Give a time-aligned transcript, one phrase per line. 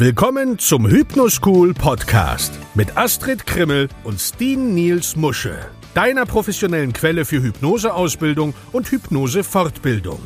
[0.00, 5.58] Willkommen zum Hypnoschool Podcast mit Astrid Krimmel und Steen Niels Musche,
[5.92, 10.20] deiner professionellen Quelle für Hypnoseausbildung und Hypnosefortbildung.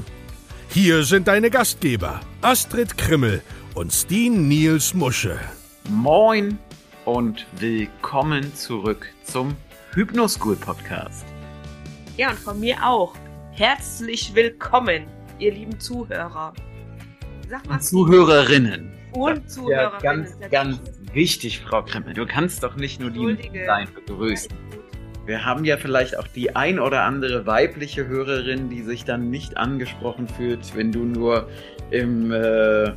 [0.68, 3.40] Hier sind deine Gastgeber Astrid Krimmel
[3.74, 5.40] und Steen Niels Musche.
[5.88, 6.58] Moin
[7.06, 9.56] und willkommen zurück zum
[9.94, 11.24] Hypnoschool Podcast.
[12.18, 13.14] Ja, und von mir auch.
[13.52, 15.06] Herzlich willkommen,
[15.38, 16.52] ihr lieben Zuhörer.
[17.48, 19.01] Sag mal, Zuhörerinnen.
[19.12, 19.92] Und Zuhörerinnen.
[19.92, 20.80] Ja, ganz, ganz
[21.12, 22.14] wichtig, Frau Kremmel.
[22.14, 24.52] Du kannst doch nicht nur die Design begrüßen.
[25.24, 29.56] Wir haben ja vielleicht auch die ein oder andere weibliche Hörerin, die sich dann nicht
[29.56, 31.48] angesprochen fühlt, wenn du nur
[31.90, 32.92] im äh,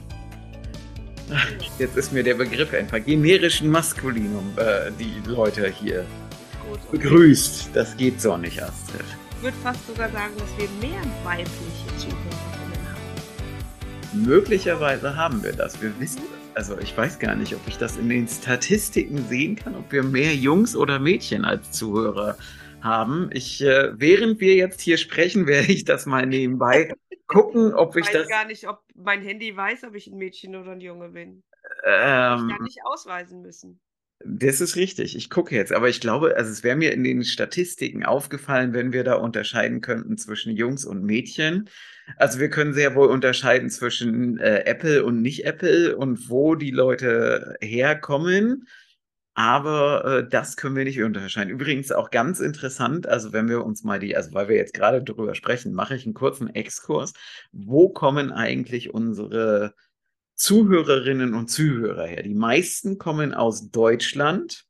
[1.79, 6.05] jetzt ist mir der Begriff einfach generischen Maskulinum äh, die Leute hier
[6.67, 6.97] Gut, okay.
[6.97, 7.69] begrüßt.
[7.73, 9.05] Das geht so nicht, Astrid.
[9.37, 11.84] Ich würde fast sogar sagen, dass wir mehr weibliche.
[14.15, 15.81] Möglicherweise haben wir das.
[15.81, 16.21] Wir wissen
[16.53, 16.55] das.
[16.55, 20.03] Also ich weiß gar nicht, ob ich das in den Statistiken sehen kann, ob wir
[20.03, 22.37] mehr Jungs oder Mädchen als Zuhörer
[22.81, 23.29] haben.
[23.33, 26.93] Ich, äh, während wir jetzt hier sprechen, werde ich das mal nebenbei
[27.27, 28.29] gucken, ob ich, ich weiß das.
[28.29, 31.43] gar nicht, ob mein Handy weiß, ob ich ein Mädchen oder ein Junge bin.
[31.83, 33.81] Ähm, ich kann nicht ausweisen müssen.
[34.23, 35.15] Das ist richtig.
[35.15, 38.93] Ich gucke jetzt, aber ich glaube, also es wäre mir in den Statistiken aufgefallen, wenn
[38.93, 41.69] wir da unterscheiden könnten zwischen Jungs und Mädchen.
[42.17, 46.71] Also wir können sehr wohl unterscheiden zwischen äh, Apple und nicht Apple und wo die
[46.71, 48.67] Leute herkommen.
[49.33, 51.51] Aber äh, das können wir nicht unterscheiden.
[51.51, 55.03] Übrigens auch ganz interessant, also wenn wir uns mal die, also weil wir jetzt gerade
[55.03, 57.13] darüber sprechen, mache ich einen kurzen Exkurs.
[57.51, 59.75] Wo kommen eigentlich unsere
[60.35, 62.23] Zuhörerinnen und Zuhörer her?
[62.23, 64.65] Die meisten kommen aus Deutschland.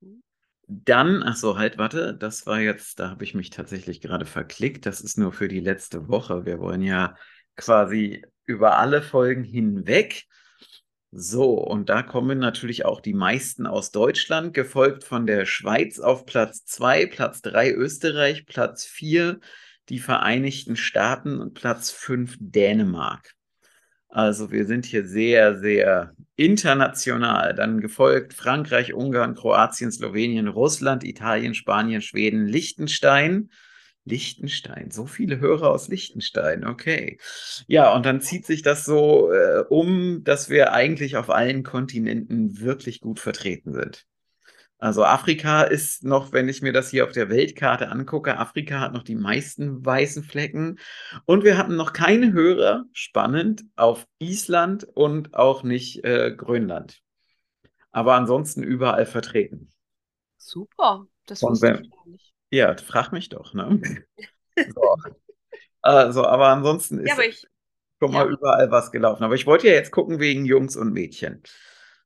[0.00, 0.22] Mhm.
[0.66, 4.86] Dann, ach so, halt, warte, das war jetzt, da habe ich mich tatsächlich gerade verklickt.
[4.86, 6.46] Das ist nur für die letzte Woche.
[6.46, 7.14] Wir wollen ja
[7.56, 10.24] quasi über alle Folgen hinweg.
[11.10, 16.24] So, und da kommen natürlich auch die meisten aus Deutschland, gefolgt von der Schweiz auf
[16.24, 19.38] Platz 2, Platz 3 Österreich, Platz 4
[19.88, 23.34] die Vereinigten Staaten und Platz 5 Dänemark.
[24.12, 27.54] Also wir sind hier sehr, sehr international.
[27.54, 33.50] Dann gefolgt Frankreich, Ungarn, Kroatien, Slowenien, Russland, Italien, Spanien, Schweden, Liechtenstein.
[34.04, 37.18] Liechtenstein, so viele Hörer aus Liechtenstein, okay.
[37.68, 42.58] Ja, und dann zieht sich das so äh, um, dass wir eigentlich auf allen Kontinenten
[42.58, 44.04] wirklich gut vertreten sind.
[44.82, 48.92] Also Afrika ist noch, wenn ich mir das hier auf der Weltkarte angucke, Afrika hat
[48.92, 50.80] noch die meisten weißen Flecken.
[51.24, 57.00] Und wir hatten noch keine Hörer, spannend, auf Island und auch nicht äh, Grönland.
[57.92, 59.70] Aber ansonsten überall vertreten.
[60.36, 62.34] Super, das wusste ich gar nicht.
[62.50, 63.80] Ja, frag mich doch, ne?
[64.74, 64.96] so.
[65.80, 67.46] Also, aber ansonsten ist ja, ich,
[68.00, 68.32] schon mal ja.
[68.32, 69.22] überall was gelaufen.
[69.22, 71.40] Aber ich wollte ja jetzt gucken wegen Jungs und Mädchen,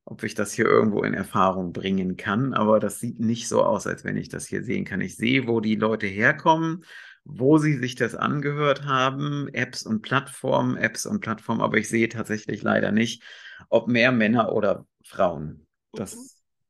[0.08, 2.54] ob ich das hier irgendwo in Erfahrung bringen kann.
[2.54, 5.00] Aber das sieht nicht so aus, als wenn ich das hier sehen kann.
[5.00, 6.84] Ich sehe, wo die Leute herkommen,
[7.24, 12.08] wo sie sich das angehört haben, Apps und Plattformen, Apps und Plattformen, aber ich sehe
[12.08, 13.24] tatsächlich leider nicht,
[13.68, 15.66] ob mehr Männer oder Frauen.
[15.92, 16.22] Das mhm.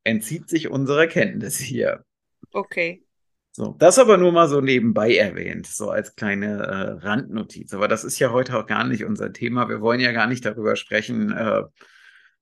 [0.03, 2.03] entzieht sich unserer Kenntnis hier.
[2.51, 3.03] Okay.
[3.51, 7.71] So, das aber nur mal so nebenbei erwähnt, so als kleine äh, Randnotiz.
[7.73, 9.69] Aber das ist ja heute auch gar nicht unser Thema.
[9.69, 11.63] Wir wollen ja gar nicht darüber sprechen, äh,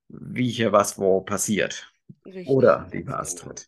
[0.07, 1.91] wie hier was wo passiert.
[2.25, 2.47] Richtig.
[2.47, 3.67] Oder, liebe Astrid?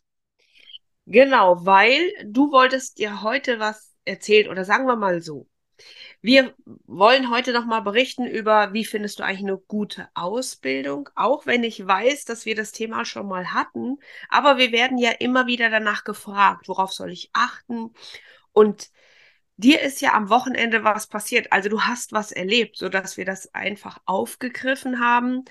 [1.06, 5.48] Genau, weil du wolltest ja heute was erzählen, oder sagen wir mal so.
[6.20, 6.54] Wir
[6.86, 11.62] wollen heute noch mal berichten über, wie findest du eigentlich eine gute Ausbildung, auch wenn
[11.62, 15.70] ich weiß, dass wir das Thema schon mal hatten, aber wir werden ja immer wieder
[15.70, 17.94] danach gefragt, worauf soll ich achten?
[18.52, 18.90] Und
[19.56, 23.24] dir ist ja am Wochenende was passiert, also du hast was erlebt, so dass wir
[23.24, 25.44] das einfach aufgegriffen haben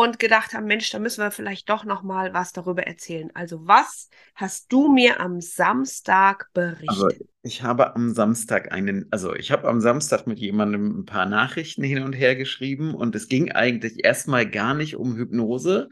[0.00, 3.30] und gedacht haben, Mensch, da müssen wir vielleicht doch noch mal was darüber erzählen.
[3.34, 6.88] Also was hast du mir am Samstag berichtet?
[6.88, 7.08] Also
[7.42, 11.82] ich habe am Samstag einen, also ich habe am Samstag mit jemandem ein paar Nachrichten
[11.82, 15.90] hin und her geschrieben und es ging eigentlich erstmal gar nicht um Hypnose,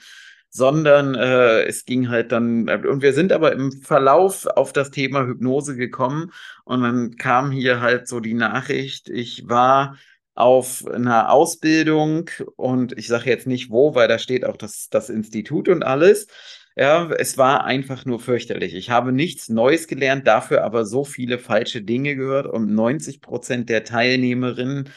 [0.49, 5.27] sondern äh, es ging halt dann, und wir sind aber im Verlauf auf das Thema
[5.27, 6.33] Hypnose gekommen
[6.65, 9.99] und dann kam hier halt so die Nachricht, ich war
[10.39, 15.11] auf einer Ausbildung und ich sage jetzt nicht wo, weil da steht auch das, das
[15.11, 16.29] Institut und alles.
[16.77, 18.75] Ja, es war einfach nur fürchterlich.
[18.75, 23.69] Ich habe nichts Neues gelernt, dafür aber so viele falsche Dinge gehört und 90 Prozent
[23.69, 24.89] der Teilnehmerinnen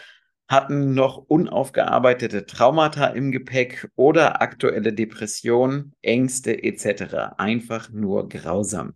[0.47, 7.33] hatten noch unaufgearbeitete Traumata im Gepäck oder aktuelle Depressionen, Ängste etc.
[7.37, 8.93] Einfach nur grausam.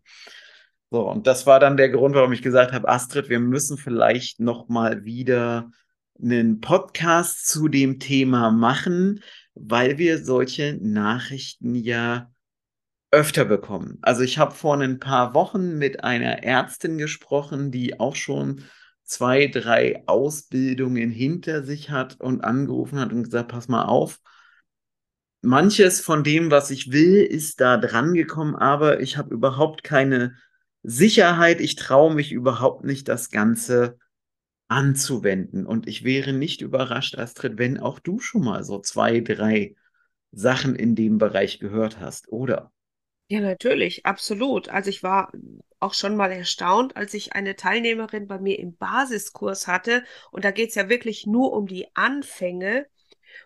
[0.92, 4.40] So, und das war dann der Grund, warum ich gesagt habe, Astrid, wir müssen vielleicht
[4.40, 5.72] noch mal wieder
[6.22, 9.22] einen Podcast zu dem Thema machen,
[9.54, 12.32] weil wir solche Nachrichten ja
[13.12, 13.98] öfter bekommen.
[14.02, 18.64] Also ich habe vor ein paar Wochen mit einer Ärztin gesprochen, die auch schon
[19.04, 24.20] zwei, drei Ausbildungen hinter sich hat und angerufen hat und gesagt, pass mal auf,
[25.42, 30.36] manches von dem, was ich will, ist da dran gekommen, aber ich habe überhaupt keine
[30.84, 33.98] Sicherheit, ich traue mich überhaupt nicht, das Ganze
[34.68, 35.66] anzuwenden.
[35.66, 39.76] Und ich wäre nicht überrascht, Astrid, wenn auch du schon mal so zwei, drei
[40.32, 42.72] Sachen in dem Bereich gehört hast, oder?
[43.28, 44.70] Ja, natürlich, absolut.
[44.70, 45.32] Also ich war
[45.80, 50.04] auch schon mal erstaunt, als ich eine Teilnehmerin bei mir im Basiskurs hatte.
[50.32, 52.86] Und da geht es ja wirklich nur um die Anfänge.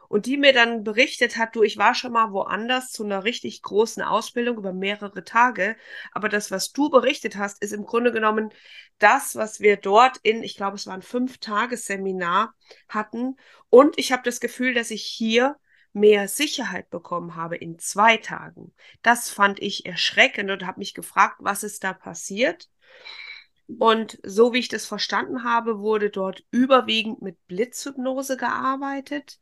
[0.10, 3.62] Und die mir dann berichtet hat, du, ich war schon mal woanders zu einer richtig
[3.62, 5.78] großen Ausbildung über mehrere Tage.
[6.12, 8.50] Aber das, was du berichtet hast, ist im Grunde genommen
[8.98, 12.56] das, was wir dort in, ich glaube, es war ein Fünf-Tages-Seminar
[12.90, 13.38] hatten.
[13.70, 15.56] Und ich habe das Gefühl, dass ich hier
[15.94, 18.74] mehr Sicherheit bekommen habe in zwei Tagen.
[19.04, 22.68] Das fand ich erschreckend und habe mich gefragt, was ist da passiert.
[23.78, 29.40] Und so wie ich das verstanden habe, wurde dort überwiegend mit Blitzhypnose gearbeitet.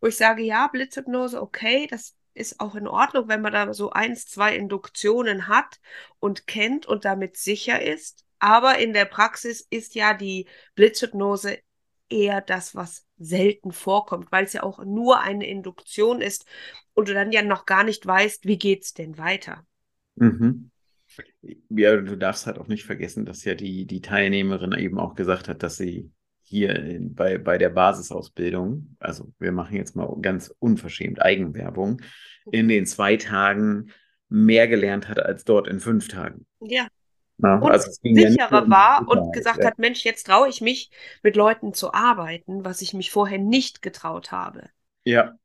[0.00, 3.90] Wo ich sage, ja, Blitzhypnose, okay, das ist auch in Ordnung, wenn man da so
[3.90, 5.80] eins, zwei Induktionen hat
[6.20, 8.24] und kennt und damit sicher ist.
[8.38, 11.58] Aber in der Praxis ist ja die Blitzhypnose
[12.08, 16.46] eher das, was selten vorkommt, weil es ja auch nur eine Induktion ist
[16.94, 19.64] und du dann ja noch gar nicht weißt, wie geht's denn weiter.
[20.16, 20.70] Mhm.
[21.68, 25.48] Ja, du darfst halt auch nicht vergessen, dass ja die, die Teilnehmerin eben auch gesagt
[25.48, 26.10] hat, dass sie
[26.50, 32.02] hier in, bei, bei der Basisausbildung, also wir machen jetzt mal ganz unverschämt Eigenwerbung,
[32.50, 33.92] in den zwei Tagen
[34.28, 36.46] mehr gelernt hat als dort in fünf Tagen.
[36.60, 36.88] Ja,
[37.38, 39.68] na, und also sicherer ja war und gesagt ja.
[39.68, 40.90] hat, Mensch, jetzt traue ich mich,
[41.22, 44.64] mit Leuten zu arbeiten, was ich mich vorher nicht getraut habe.
[45.04, 45.36] Ja,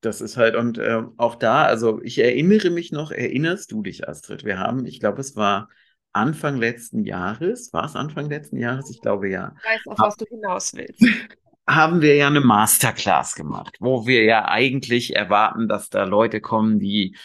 [0.00, 4.08] das ist halt, und äh, auch da, also ich erinnere mich noch, erinnerst du dich,
[4.08, 4.44] Astrid?
[4.44, 5.68] Wir haben, ich glaube, es war
[6.12, 8.90] Anfang letzten Jahres, war es Anfang letzten Jahres?
[8.90, 9.52] Ich glaube ja.
[9.58, 11.04] Ich weiß, auf was du hinaus willst.
[11.68, 16.80] Haben wir ja eine Masterclass gemacht, wo wir ja eigentlich erwarten, dass da Leute kommen,
[16.80, 17.16] die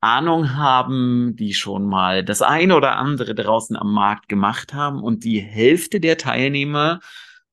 [0.00, 5.02] Ahnung haben, die schon mal das eine oder andere draußen am Markt gemacht haben.
[5.02, 7.00] Und die Hälfte der Teilnehmer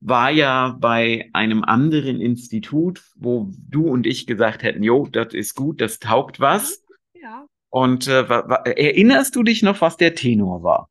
[0.02, 5.56] war ja bei einem anderen Institut, wo du und ich gesagt hätten, jo, das ist
[5.56, 6.84] gut, das taugt was.
[7.72, 10.90] Und äh, erinnerst du dich noch, was der Tenor war?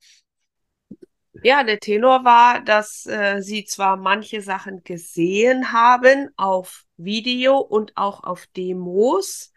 [1.43, 7.97] Ja, der Tenor war, dass äh, sie zwar manche Sachen gesehen haben auf Video und
[7.97, 9.53] auch auf Demos,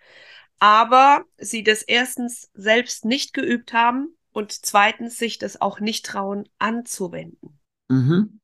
[0.59, 6.49] aber sie das erstens selbst nicht geübt haben und zweitens sich das auch nicht trauen
[6.59, 7.59] anzuwenden.
[7.87, 8.41] Mhm.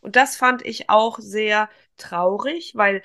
[0.00, 3.02] Und das fand ich auch sehr traurig, weil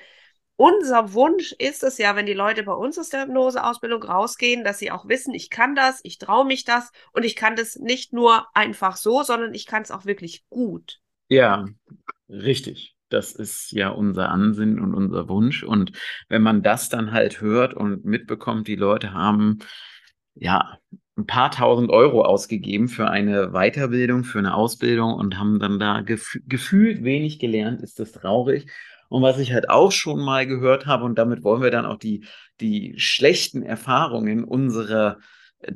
[0.60, 4.78] unser Wunsch ist es ja, wenn die Leute bei uns aus der Hypnoseausbildung rausgehen, dass
[4.78, 8.12] sie auch wissen, ich kann das, ich traue mich das und ich kann das nicht
[8.12, 11.00] nur einfach so, sondern ich kann es auch wirklich gut.
[11.28, 11.64] Ja,
[12.28, 12.94] richtig.
[13.08, 15.64] Das ist ja unser Ansinnen und unser Wunsch.
[15.64, 15.92] Und
[16.28, 19.60] wenn man das dann halt hört und mitbekommt, die Leute haben
[20.34, 20.78] ja
[21.16, 26.02] ein paar tausend Euro ausgegeben für eine Weiterbildung, für eine Ausbildung und haben dann da
[26.02, 28.70] gef gefühlt wenig gelernt, ist das traurig.
[29.10, 31.98] Und was ich halt auch schon mal gehört habe, und damit wollen wir dann auch
[31.98, 32.24] die,
[32.60, 35.18] die schlechten Erfahrungen unserer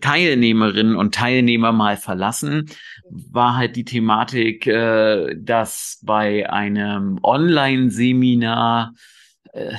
[0.00, 2.70] Teilnehmerinnen und Teilnehmer mal verlassen,
[3.10, 8.94] war halt die Thematik, äh, dass bei einem Online-Seminar
[9.52, 9.74] äh,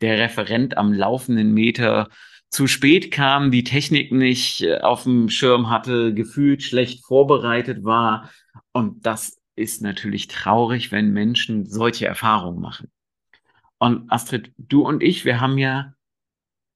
[0.00, 2.08] der Referent am laufenden Meter
[2.48, 8.30] zu spät kam, die Technik nicht äh, auf dem Schirm hatte, gefühlt schlecht vorbereitet war.
[8.72, 12.90] Und das ist natürlich traurig, wenn Menschen solche Erfahrungen machen.
[13.84, 15.92] Und Astrid, du und ich, wir haben ja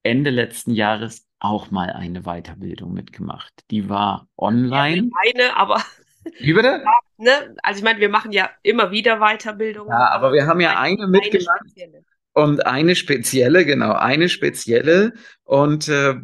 [0.02, 3.64] Ende letzten Jahres auch mal eine Weiterbildung mitgemacht.
[3.70, 5.08] Die war online.
[5.08, 5.82] Ja, eine, aber.
[6.38, 6.82] Wie bitte?
[6.84, 7.56] Ja, ne?
[7.62, 9.90] Also ich meine, wir machen ja immer wieder Weiterbildungen.
[9.90, 11.60] Ja, aber wir haben ja eine, eine mitgemacht.
[11.60, 12.04] Spezielle.
[12.34, 15.14] Und eine spezielle, genau, eine spezielle.
[15.44, 16.16] Und äh,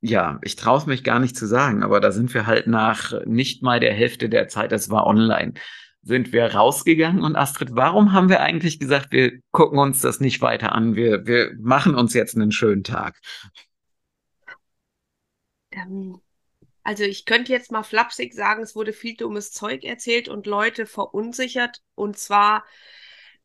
[0.00, 3.12] ja, ich traue es mich gar nicht zu sagen, aber da sind wir halt nach
[3.26, 5.52] nicht mal der Hälfte der Zeit, das war online,
[6.06, 7.22] sind wir rausgegangen.
[7.22, 11.26] Und Astrid, warum haben wir eigentlich gesagt, wir gucken uns das nicht weiter an, wir,
[11.26, 13.20] wir machen uns jetzt einen schönen Tag?
[15.72, 16.20] Ähm,
[16.84, 20.86] also ich könnte jetzt mal flapsig sagen, es wurde viel dummes Zeug erzählt und Leute
[20.86, 22.64] verunsichert und zwar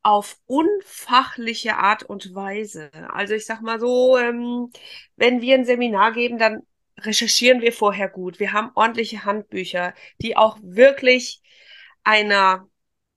[0.03, 2.91] auf unfachliche Art und Weise.
[3.09, 4.69] Also ich sag mal so, ähm,
[5.15, 6.61] wenn wir ein Seminar geben, dann
[6.99, 8.39] recherchieren wir vorher gut.
[8.39, 11.41] Wir haben ordentliche Handbücher, die auch wirklich
[12.03, 12.67] einer,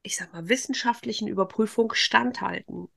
[0.02, 2.88] ich sag mal, wissenschaftlichen Überprüfung standhalten.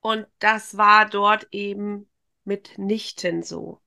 [0.00, 2.08] Und das war dort eben
[2.44, 3.80] mitnichten so.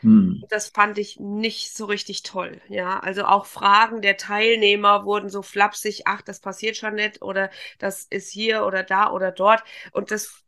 [0.00, 0.44] Hm.
[0.50, 2.60] Das fand ich nicht so richtig toll.
[2.68, 7.50] Ja, also auch Fragen der Teilnehmer wurden so flapsig, ach, das passiert schon nicht oder
[7.78, 9.62] das ist hier oder da oder dort.
[9.92, 10.44] Und das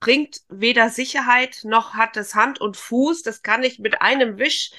[0.00, 3.22] bringt weder Sicherheit noch hat es Hand und Fuß.
[3.22, 4.72] Das kann ich mit einem Wisch,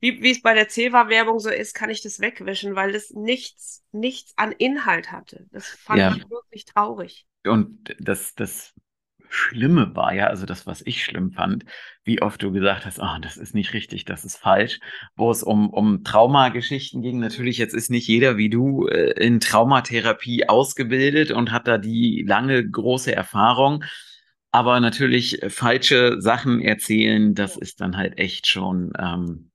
[0.00, 3.84] wie, wie es bei der Ceva-Werbung so ist, kann ich das wegwischen, weil es nichts,
[3.92, 5.46] nichts an Inhalt hatte.
[5.50, 6.16] Das fand Ja.
[6.16, 7.26] ich wirklich traurig.
[7.46, 8.74] Und das, das
[9.30, 11.64] Schlimme war ja, also das, was ich schlimm fand,
[12.04, 14.80] wie oft du gesagt hast, oh, das ist nicht richtig, das ist falsch,
[15.16, 17.18] wo es um, um Traumageschichten ging.
[17.18, 22.24] Natürlich, jetzt ist nicht jeder wie du äh, in Traumatherapie ausgebildet und hat da die
[22.26, 23.84] lange, große Erfahrung.
[24.50, 29.50] Aber natürlich äh, falsche Sachen erzählen, das ist dann halt echt schon ähm,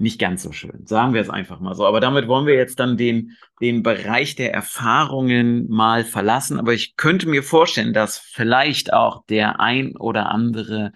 [0.00, 0.86] nicht ganz so schön.
[0.86, 1.86] Sagen wir es einfach mal so.
[1.86, 6.58] Aber damit wollen wir jetzt dann den, den Bereich der Erfahrungen mal verlassen.
[6.58, 10.92] Aber ich könnte mir vorstellen, dass vielleicht auch der ein oder andere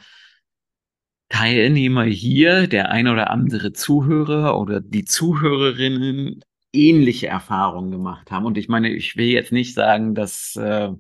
[1.29, 6.41] Teilnehmer hier, der ein oder andere Zuhörer oder die Zuhörerinnen
[6.73, 8.47] ähnliche Erfahrungen gemacht haben.
[8.47, 10.91] Und ich meine, ich will jetzt nicht sagen, dass, äh,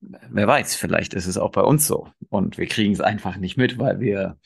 [0.00, 2.08] wer weiß, vielleicht ist es auch bei uns so.
[2.28, 4.38] Und wir kriegen es einfach nicht mit, weil wir,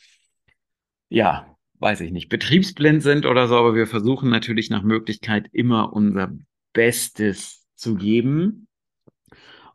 [1.08, 1.51] ja,
[1.82, 6.32] weiß ich nicht, betriebsblind sind oder so, aber wir versuchen natürlich nach Möglichkeit immer unser
[6.72, 8.68] Bestes zu geben.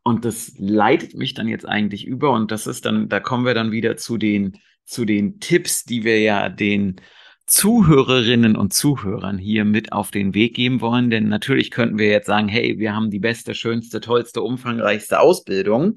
[0.03, 3.53] Und das leitet mich dann jetzt eigentlich über und das ist dann, da kommen wir
[3.53, 7.01] dann wieder zu den, zu den Tipps, die wir ja den
[7.45, 11.09] Zuhörerinnen und Zuhörern hier mit auf den Weg geben wollen.
[11.09, 15.95] Denn natürlich könnten wir jetzt sagen, hey, wir haben die beste, schönste, tollste, umfangreichste Ausbildung.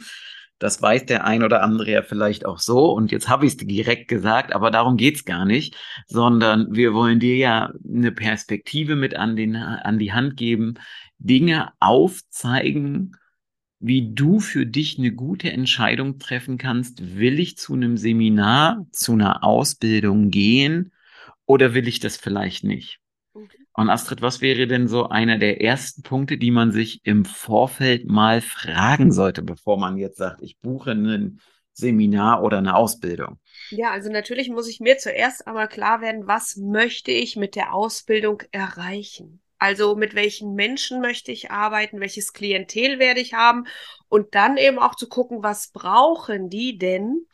[0.60, 2.92] Das weiß der ein oder andere ja vielleicht auch so.
[2.92, 5.74] Und jetzt habe ich es direkt gesagt, aber darum geht's gar nicht,
[6.06, 10.74] sondern wir wollen dir ja eine Perspektive mit an, den, an die Hand geben,
[11.18, 13.16] Dinge aufzeigen,
[13.78, 17.16] wie du für dich eine gute Entscheidung treffen kannst.
[17.16, 20.92] Will ich zu einem Seminar, zu einer Ausbildung gehen
[21.46, 23.00] oder will ich das vielleicht nicht?
[23.32, 23.59] Mhm.
[23.72, 28.06] Und Astrid, was wäre denn so einer der ersten Punkte, die man sich im Vorfeld
[28.06, 31.40] mal fragen sollte, bevor man jetzt sagt, ich buche ein
[31.72, 33.38] Seminar oder eine Ausbildung?
[33.70, 37.72] Ja, also natürlich muss ich mir zuerst einmal klar werden, was möchte ich mit der
[37.72, 39.40] Ausbildung erreichen?
[39.58, 43.66] Also mit welchen Menschen möchte ich arbeiten, welches Klientel werde ich haben
[44.08, 47.26] und dann eben auch zu gucken, was brauchen die denn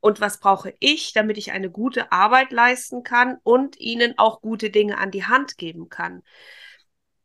[0.00, 4.70] und was brauche ich, damit ich eine gute Arbeit leisten kann und ihnen auch gute
[4.70, 6.22] Dinge an die Hand geben kann.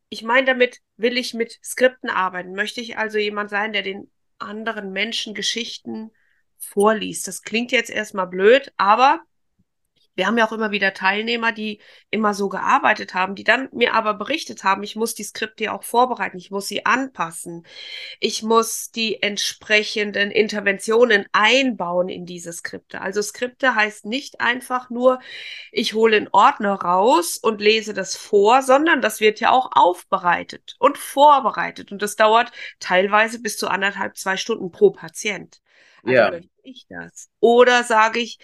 [0.10, 2.54] Ich meine, damit will ich mit Skripten arbeiten.
[2.54, 6.12] Möchte ich also jemand sein, der den anderen Menschen Geschichten
[6.58, 7.28] vorliest.
[7.28, 9.22] Das klingt jetzt erstmal blöd, aber
[10.16, 13.94] wir haben ja auch immer wieder Teilnehmer, die immer so gearbeitet haben, die dann mir
[13.94, 17.66] aber berichtet haben, ich muss die Skripte ja auch vorbereiten, ich muss sie anpassen,
[18.20, 23.02] ich muss die entsprechenden Interventionen einbauen in diese Skripte.
[23.02, 25.20] Also Skripte heißt nicht einfach nur,
[25.72, 30.76] ich hole einen Ordner raus und lese das vor, sondern das wird ja auch aufbereitet
[30.80, 35.62] und vorbereitet und das dauert teilweise bis zu anderthalb, zwei Stunden pro Patient.
[36.06, 36.32] Also Ja.
[36.64, 37.30] ich das?
[37.40, 38.38] Oder sage ich,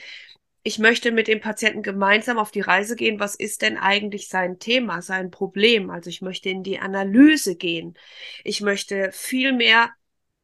[0.63, 3.19] ich möchte mit dem Patienten gemeinsam auf die Reise gehen.
[3.19, 5.89] Was ist denn eigentlich sein Thema, sein Problem?
[5.89, 7.97] Also ich möchte in die Analyse gehen.
[8.43, 9.91] Ich möchte viel mehr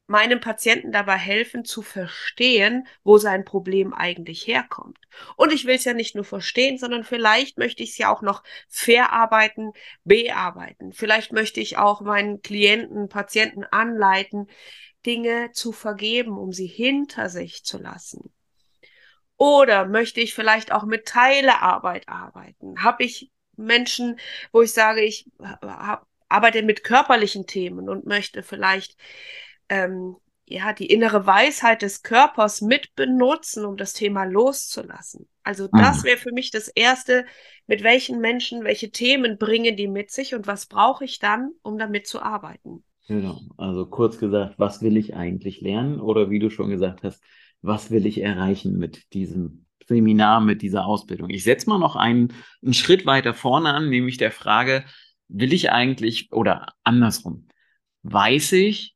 [0.08, 5.00] meinem Patienten dabei helfen zu verstehen, wo sein Problem eigentlich herkommt.
[5.36, 8.22] Und ich will es ja nicht nur verstehen, sondern vielleicht möchte ich es ja auch
[8.22, 9.72] noch verarbeiten,
[10.04, 10.94] bearbeiten.
[10.94, 14.48] Vielleicht möchte ich auch meinen Klienten, Patienten anleiten,
[15.06, 18.32] Dinge zu vergeben, um sie hinter sich zu lassen.
[19.38, 22.84] Oder möchte ich vielleicht auch mit Teilearbeit arbeiten?
[22.84, 24.20] Habe ich Menschen,
[24.52, 28.98] wo ich sage, ich hab, arbeite mit körperlichen Themen und möchte vielleicht
[29.70, 30.16] ähm,
[30.48, 35.28] ja die innere Weisheit des Körpers mit benutzen, um das Thema loszulassen.
[35.44, 36.06] Also das Mhm.
[36.06, 37.26] wäre für mich das Erste,
[37.68, 41.78] mit welchen Menschen, welche Themen bringen die mit sich und was brauche ich dann, um
[41.78, 42.84] damit zu arbeiten?
[43.08, 43.42] Genau.
[43.58, 46.00] Also kurz gesagt, was will ich eigentlich lernen?
[46.00, 47.24] Oder wie du schon gesagt hast,
[47.62, 51.30] was will ich erreichen mit diesem Seminar, mit dieser Ausbildung?
[51.30, 52.34] Ich setze mal noch einen,
[52.64, 54.86] einen Schritt weiter vorne an, nämlich der Frage,
[55.28, 57.48] will ich eigentlich, oder andersrum,
[58.04, 58.96] weiß ich,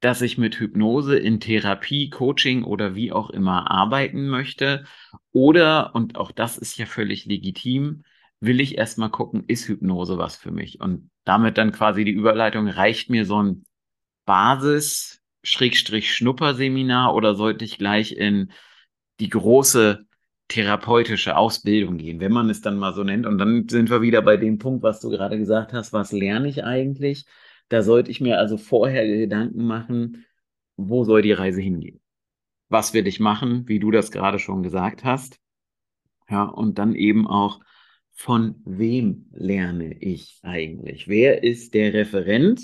[0.00, 4.84] dass ich mit Hypnose in Therapie, Coaching oder wie auch immer arbeiten möchte?
[5.32, 8.02] Oder, und auch das ist ja völlig legitim,
[8.40, 10.80] will ich erstmal gucken, ist Hypnose was für mich?
[10.80, 13.64] Und damit dann quasi die Überleitung, reicht mir so ein
[14.26, 18.50] Basis, Schrägstrich Schnupperseminar oder sollte ich gleich in
[19.20, 20.06] die große
[20.48, 23.26] therapeutische Ausbildung gehen, wenn man es dann mal so nennt?
[23.26, 26.48] Und dann sind wir wieder bei dem Punkt, was du gerade gesagt hast, was lerne
[26.48, 27.26] ich eigentlich?
[27.68, 30.26] Da sollte ich mir also vorher Gedanken machen,
[30.76, 32.00] wo soll die Reise hingehen?
[32.68, 35.38] Was will ich machen, wie du das gerade schon gesagt hast?
[36.28, 37.60] Ja, und dann eben auch,
[38.12, 41.08] von wem lerne ich eigentlich?
[41.08, 42.62] Wer ist der Referent?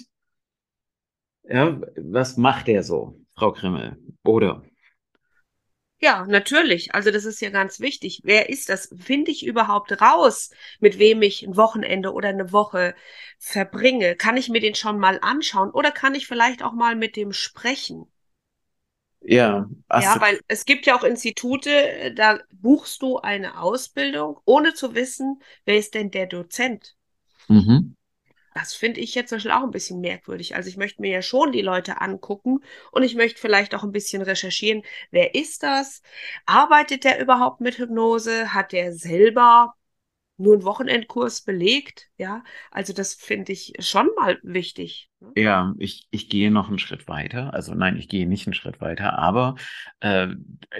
[1.44, 3.99] Ja, was macht er so, Frau Krimmel?
[4.25, 4.62] Oder?
[6.02, 6.94] Ja, natürlich.
[6.94, 8.20] Also das ist ja ganz wichtig.
[8.25, 8.88] Wer ist das?
[8.99, 12.94] Finde ich überhaupt raus, mit wem ich ein Wochenende oder eine Woche
[13.38, 14.16] verbringe?
[14.16, 17.32] Kann ich mir den schon mal anschauen oder kann ich vielleicht auch mal mit dem
[17.35, 18.11] sprechen?
[19.23, 24.94] Ja, ja, weil es gibt ja auch Institute, da buchst du eine Ausbildung, ohne zu
[24.94, 26.97] wissen, wer ist denn der Dozent.
[27.49, 27.94] Mhm.
[28.60, 30.54] Das finde ich jetzt zum Beispiel auch ein bisschen merkwürdig.
[30.54, 32.58] Also ich möchte mir ja schon die Leute angucken
[32.92, 36.02] und ich möchte vielleicht auch ein bisschen recherchieren, wer ist das?
[36.44, 38.52] Arbeitet der überhaupt mit Hypnose?
[38.52, 39.74] Hat der selber
[40.36, 42.10] nur einen Wochenendkurs belegt.
[42.18, 45.08] Ja, also das finde ich schon mal wichtig.
[45.20, 45.32] Ne?
[45.36, 47.54] Ja, ich, ich gehe noch einen Schritt weiter.
[47.54, 49.56] Also nein, ich gehe nicht einen Schritt weiter, aber
[50.00, 50.28] äh,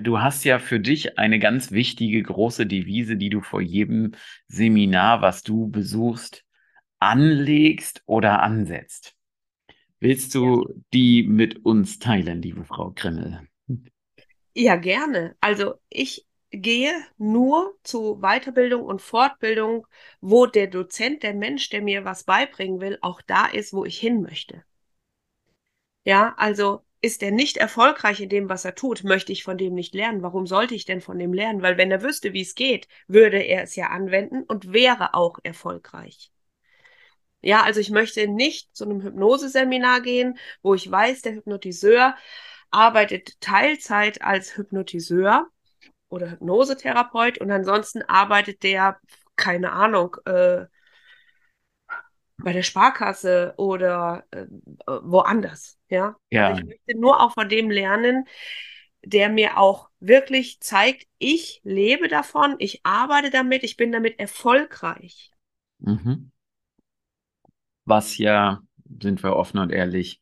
[0.03, 4.13] du hast ja für dich eine ganz wichtige große Devise, die du vor jedem
[4.49, 6.45] Seminar, was du besuchst,
[7.01, 9.17] anlegst oder ansetzt.
[9.99, 10.75] Willst du ja.
[10.95, 13.47] die mit uns teilen, liebe Frau Grimmel?
[14.55, 15.37] Ja, gerne.
[15.41, 19.87] Also ich gehe nur zu Weiterbildung und Fortbildung,
[20.21, 23.99] wo der Dozent, der Mensch, der mir was beibringen will, auch da ist, wo ich
[23.99, 24.65] hin möchte.
[26.05, 29.75] Ja, also ist er nicht erfolgreich in dem, was er tut, möchte ich von dem
[29.75, 30.23] nicht lernen.
[30.23, 31.63] Warum sollte ich denn von dem lernen?
[31.63, 35.39] Weil wenn er wüsste, wie es geht, würde er es ja anwenden und wäre auch
[35.43, 36.31] erfolgreich.
[37.43, 42.15] Ja, also ich möchte nicht zu einem Hypnoseseminar gehen, wo ich weiß, der Hypnotiseur
[42.71, 45.47] arbeitet Teilzeit als Hypnotiseur
[46.09, 48.99] oder Hypnosetherapeut und ansonsten arbeitet der,
[49.37, 50.67] keine Ahnung, äh,
[52.43, 54.47] bei der Sparkasse oder äh,
[54.87, 55.79] woanders.
[55.89, 56.17] Ja?
[56.31, 56.49] ja.
[56.49, 58.27] Also ich möchte nur auch von dem lernen,
[59.03, 65.33] der mir auch wirklich zeigt, ich lebe davon, ich arbeite damit, ich bin damit erfolgreich.
[65.79, 66.31] Mhm.
[67.91, 68.61] Was ja,
[69.03, 70.21] sind wir offen und ehrlich,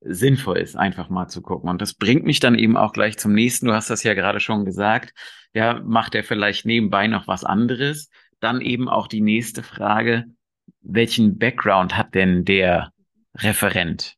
[0.00, 1.68] sinnvoll ist, einfach mal zu gucken.
[1.68, 3.66] Und das bringt mich dann eben auch gleich zum nächsten.
[3.66, 5.12] Du hast das ja gerade schon gesagt.
[5.54, 8.08] Ja, macht er vielleicht nebenbei noch was anderes?
[8.40, 10.24] Dann eben auch die nächste Frage.
[10.80, 12.92] Welchen Background hat denn der
[13.36, 14.16] Referent?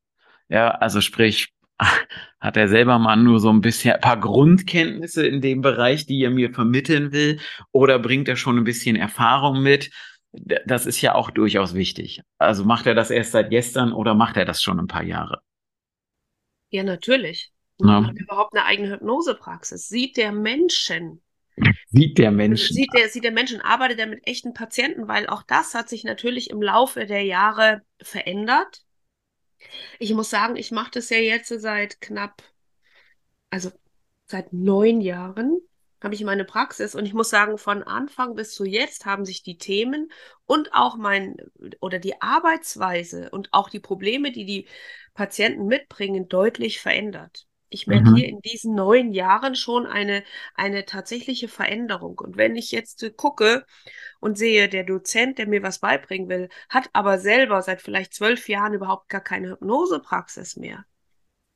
[0.48, 1.52] Ja, also sprich,
[2.40, 6.22] hat er selber mal nur so ein bisschen ein paar Grundkenntnisse in dem Bereich, die
[6.22, 7.40] er mir vermitteln will?
[7.72, 9.90] Oder bringt er schon ein bisschen Erfahrung mit?
[10.66, 12.22] Das ist ja auch durchaus wichtig.
[12.38, 15.40] Also macht er das erst seit gestern oder macht er das schon ein paar Jahre?
[16.70, 17.52] Ja, natürlich.
[17.78, 18.06] Ja.
[18.06, 19.88] Hat überhaupt eine eigene Hypnosepraxis?
[19.88, 21.22] Sieht der Menschen?
[21.90, 22.74] Sieht der Menschen?
[22.74, 25.06] Sieht der, sieht der Menschen, arbeitet er mit echten Patienten?
[25.06, 28.82] Weil auch das hat sich natürlich im Laufe der Jahre verändert.
[29.98, 32.42] Ich muss sagen, ich mache das ja jetzt seit knapp,
[33.50, 33.70] also
[34.26, 35.60] seit neun Jahren
[36.04, 39.42] habe ich meine Praxis und ich muss sagen, von Anfang bis zu jetzt haben sich
[39.42, 40.12] die Themen
[40.46, 41.36] und auch mein
[41.80, 44.68] oder die Arbeitsweise und auch die Probleme, die die
[45.14, 47.46] Patienten mitbringen, deutlich verändert.
[47.70, 48.16] Ich merke mhm.
[48.16, 50.22] hier in diesen neun Jahren schon eine,
[50.54, 52.18] eine tatsächliche Veränderung.
[52.18, 53.64] Und wenn ich jetzt gucke
[54.20, 58.48] und sehe, der Dozent, der mir was beibringen will, hat aber selber seit vielleicht zwölf
[58.48, 60.84] Jahren überhaupt gar keine Hypnosepraxis mehr,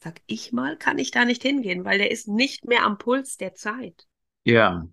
[0.02, 3.36] sag ich mal, kann ich da nicht hingehen, weil der ist nicht mehr am Puls
[3.36, 4.07] der Zeit.
[4.48, 4.88] Ja,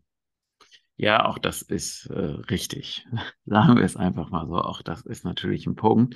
[0.97, 3.05] ja, auch das ist äh, richtig.
[3.45, 4.55] Sagen wir es einfach mal so.
[4.55, 6.15] Auch das ist natürlich ein Punkt.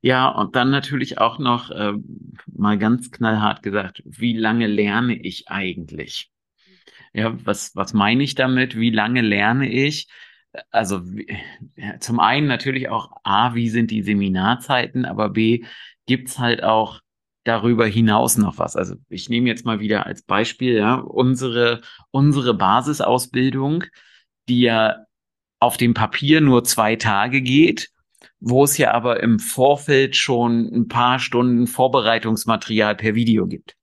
[0.00, 1.92] Ja, und dann natürlich auch noch äh,
[2.46, 6.32] mal ganz knallhart gesagt, wie lange lerne ich eigentlich?
[7.12, 8.76] Ja, was, was meine ich damit?
[8.76, 10.08] Wie lange lerne ich?
[10.70, 11.00] Also
[12.00, 15.64] zum einen natürlich auch A, wie sind die Seminarzeiten, aber B,
[16.06, 17.00] gibt's halt auch
[17.44, 18.76] darüber hinaus noch was.
[18.76, 23.84] Also ich nehme jetzt mal wieder als Beispiel, ja, unsere, unsere Basisausbildung,
[24.48, 24.96] die ja
[25.60, 27.90] auf dem Papier nur zwei Tage geht
[28.46, 33.74] wo es ja aber im Vorfeld schon ein paar Stunden Vorbereitungsmaterial per Video gibt.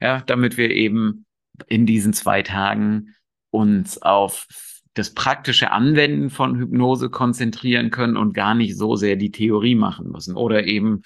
[0.00, 1.26] Ja, damit wir eben
[1.68, 3.14] in diesen zwei Tagen
[3.50, 4.46] uns auf
[4.94, 10.10] das praktische Anwenden von Hypnose konzentrieren können und gar nicht so sehr die Theorie machen
[10.10, 10.34] müssen.
[10.36, 11.02] Oder eben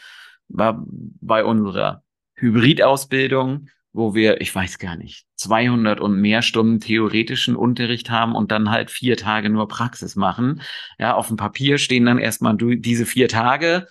[0.55, 2.03] bei unserer
[2.35, 8.51] Hybridausbildung wo wir, ich weiß gar nicht, 200 und mehr Stunden theoretischen Unterricht haben und
[8.51, 10.62] dann halt vier Tage nur Praxis machen.
[10.99, 13.87] Ja, auf dem Papier stehen dann erstmal diese vier Tage.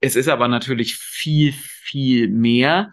[0.00, 2.92] Es ist aber natürlich viel, viel mehr.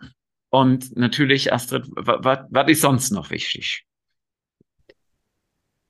[0.49, 3.85] Und natürlich, Astrid, was ist sonst noch wichtig?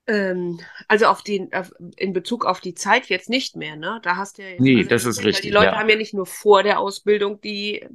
[0.06, 4.00] Ähm, also auf den, auf, in Bezug auf die Zeit jetzt nicht mehr, ne?
[4.04, 5.78] Da hast du ja jetzt, Nee, also das ist die richtig, Leute ja.
[5.80, 7.86] haben ja nicht nur vor der Ausbildung die,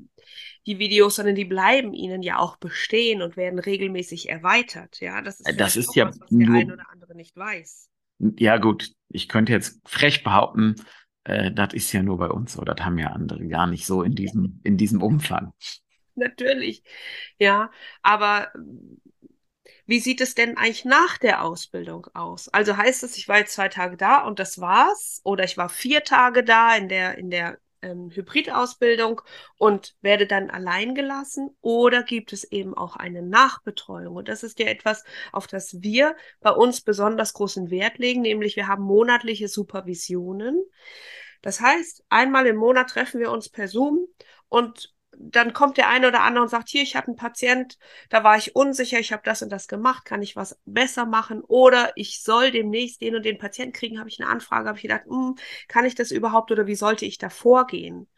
[0.67, 5.01] die Videos, sondern die bleiben ihnen ja auch bestehen und werden regelmäßig erweitert.
[5.01, 7.15] Ja, das ist Äh, Das ist auch ja was, was der nur- ein oder andere
[7.15, 7.89] nicht weiß.
[8.39, 10.75] Ja, gut, ich könnte jetzt frech behaupten,
[11.25, 12.63] äh, das ist ja nur bei uns so.
[12.63, 15.53] Das haben ja andere gar nicht so in diesem, in diesem Umfang.
[16.17, 16.83] Natürlich.
[17.39, 17.71] Ja,
[18.03, 18.51] aber
[19.89, 22.49] wie sieht es denn eigentlich nach der Ausbildung aus?
[22.51, 25.23] Also heißt es, ich war jetzt zwei Tage da und das war's?
[25.25, 29.23] Oder ich war vier Tage da in der, in der ähm, Hybridausbildung
[29.57, 31.57] und werde dann allein gelassen?
[31.63, 34.17] Oder gibt es eben auch eine Nachbetreuung?
[34.17, 38.57] Und das ist ja etwas, auf das wir bei uns besonders großen Wert legen, nämlich
[38.57, 40.63] wir haben monatliche Supervisionen.
[41.41, 44.07] Das heißt, einmal im Monat treffen wir uns per Zoom
[44.51, 48.25] und dann kommt der eine oder andere und sagt, hier, ich habe einen Patient, da
[48.25, 51.43] war ich unsicher, ich habe das und das gemacht, kann ich was besser machen?
[51.43, 54.83] Oder ich soll demnächst den und den Patienten kriegen, habe ich eine Anfrage, habe ich
[54.83, 58.09] gedacht, hm, kann ich das überhaupt oder wie sollte ich da vorgehen?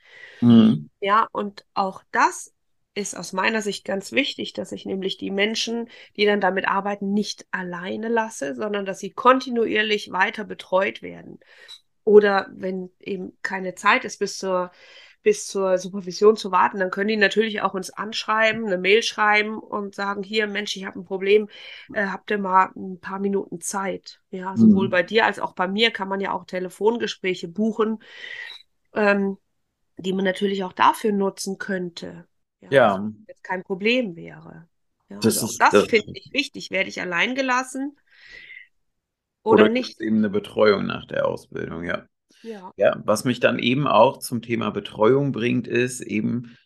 [0.42, 0.88] Mhm.
[1.00, 2.52] Ja, und auch das
[2.94, 7.12] ist aus meiner Sicht ganz wichtig, dass ich nämlich die Menschen, die dann damit arbeiten,
[7.12, 11.38] nicht alleine lasse, sondern dass sie kontinuierlich weiter betreut werden.
[12.04, 14.72] Oder wenn eben keine Zeit ist, bis zur,
[15.22, 19.58] bis zur Supervision zu warten, dann können die natürlich auch uns anschreiben, eine Mail schreiben
[19.58, 21.48] und sagen, hier, Mensch, ich habe ein Problem,
[21.92, 24.20] äh, habt ihr mal ein paar Minuten Zeit?
[24.30, 24.90] Ja, sowohl Mhm.
[24.90, 27.98] bei dir als auch bei mir kann man ja auch Telefongespräche buchen,
[28.94, 29.38] ähm,
[29.98, 32.26] die man natürlich auch dafür nutzen könnte.
[32.60, 32.98] Ja.
[32.98, 34.68] was jetzt kein Problem wäre.
[35.08, 36.70] Ja, Das also ist- das das- finde ich wichtig.
[36.70, 37.96] Werde ich allein gelassen
[39.42, 40.00] oder, Oder nicht?
[40.00, 42.06] eben eine Betreuung nach der Ausbildung, ja.
[42.42, 42.72] Ja.
[42.76, 46.56] Ja, was mich dann eben auch zum Thema Betreuung bringt, ist eben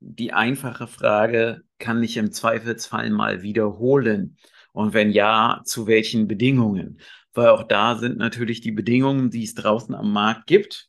[0.00, 4.36] die einfache Frage, kann ich im Zweifelsfall mal wiederholen?
[4.72, 7.00] Und wenn ja, zu welchen Bedingungen?
[7.34, 10.88] Weil auch da sind natürlich die Bedingungen, die es draußen am Markt gibt,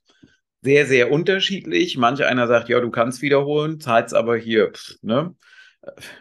[0.61, 1.97] sehr, sehr unterschiedlich.
[1.97, 5.35] Manch einer sagt, ja, du kannst wiederholen, zahlst aber hier, pff, ne?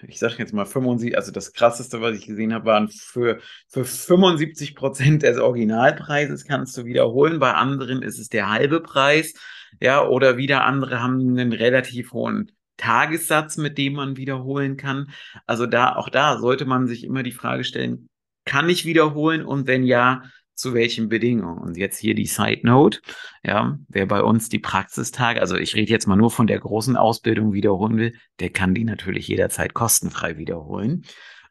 [0.08, 3.84] Ich sage jetzt mal 75, also das krasseste, was ich gesehen habe, waren für, für
[3.84, 7.38] 75 Prozent des Originalpreises kannst du wiederholen.
[7.38, 9.34] Bei anderen ist es der halbe Preis.
[9.80, 15.10] Ja, oder wieder andere haben einen relativ hohen Tagessatz, mit dem man wiederholen kann.
[15.46, 18.08] Also da, auch da sollte man sich immer die Frage stellen,
[18.46, 20.22] kann ich wiederholen und wenn ja,
[20.60, 21.58] zu welchen Bedingungen?
[21.58, 23.00] Und jetzt hier die Side Note.
[23.42, 26.96] Ja, wer bei uns die Praxistage, also ich rede jetzt mal nur von der großen
[26.96, 31.04] Ausbildung wiederholen will, der kann die natürlich jederzeit kostenfrei wiederholen.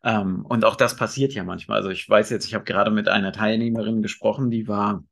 [0.03, 1.77] Ähm, und auch das passiert ja manchmal.
[1.77, 5.03] Also ich weiß jetzt, ich habe gerade mit einer Teilnehmerin gesprochen, die war,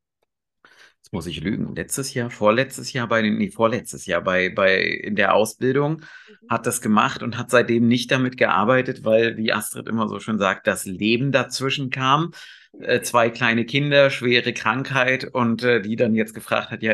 [0.98, 4.82] jetzt muss ich lügen, letztes Jahr, vorletztes Jahr bei den, nee, vorletztes Jahr bei, bei
[4.82, 6.02] in der Ausbildung,
[6.50, 10.38] hat das gemacht und hat seitdem nicht damit gearbeitet, weil, wie Astrid immer so schön
[10.38, 12.32] sagt, das Leben dazwischen kam.
[12.80, 16.94] Äh, zwei kleine Kinder, schwere Krankheit und äh, die dann jetzt gefragt hat, ja,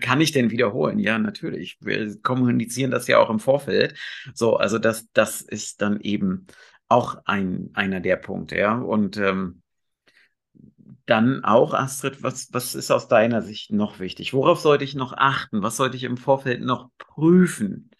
[0.00, 0.98] kann ich denn wiederholen?
[0.98, 1.76] Ja, natürlich.
[1.80, 3.94] Wir kommunizieren das ja auch im Vorfeld.
[4.34, 6.46] So, also das, das ist dann eben
[6.88, 8.78] auch ein, einer der Punkte, ja.
[8.78, 9.62] Und ähm,
[11.04, 14.32] dann auch, Astrid, was, was ist aus deiner Sicht noch wichtig?
[14.34, 15.62] Worauf sollte ich noch achten?
[15.62, 17.90] Was sollte ich im Vorfeld noch prüfen?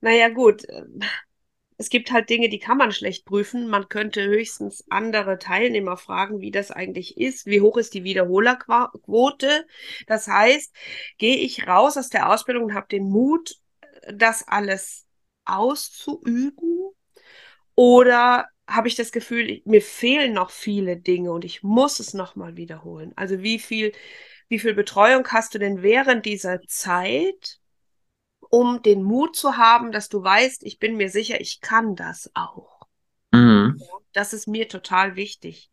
[0.00, 0.62] Naja, gut.
[1.78, 3.68] Es gibt halt Dinge, die kann man schlecht prüfen.
[3.68, 7.46] Man könnte höchstens andere Teilnehmer fragen, wie das eigentlich ist.
[7.46, 9.66] Wie hoch ist die Wiederholerquote?
[10.06, 10.74] Das heißt,
[11.18, 13.56] gehe ich raus aus der Ausbildung und habe den Mut,
[14.12, 15.06] das alles
[15.44, 16.90] auszuüben?
[17.74, 22.56] Oder habe ich das Gefühl, mir fehlen noch viele Dinge und ich muss es nochmal
[22.56, 23.12] wiederholen?
[23.16, 23.92] Also wie viel,
[24.48, 27.60] wie viel Betreuung hast du denn während dieser Zeit?
[28.50, 32.30] Um den Mut zu haben, dass du weißt, ich bin mir sicher, ich kann das
[32.34, 32.82] auch.
[33.32, 33.80] Mhm.
[34.12, 35.70] Das ist mir total wichtig,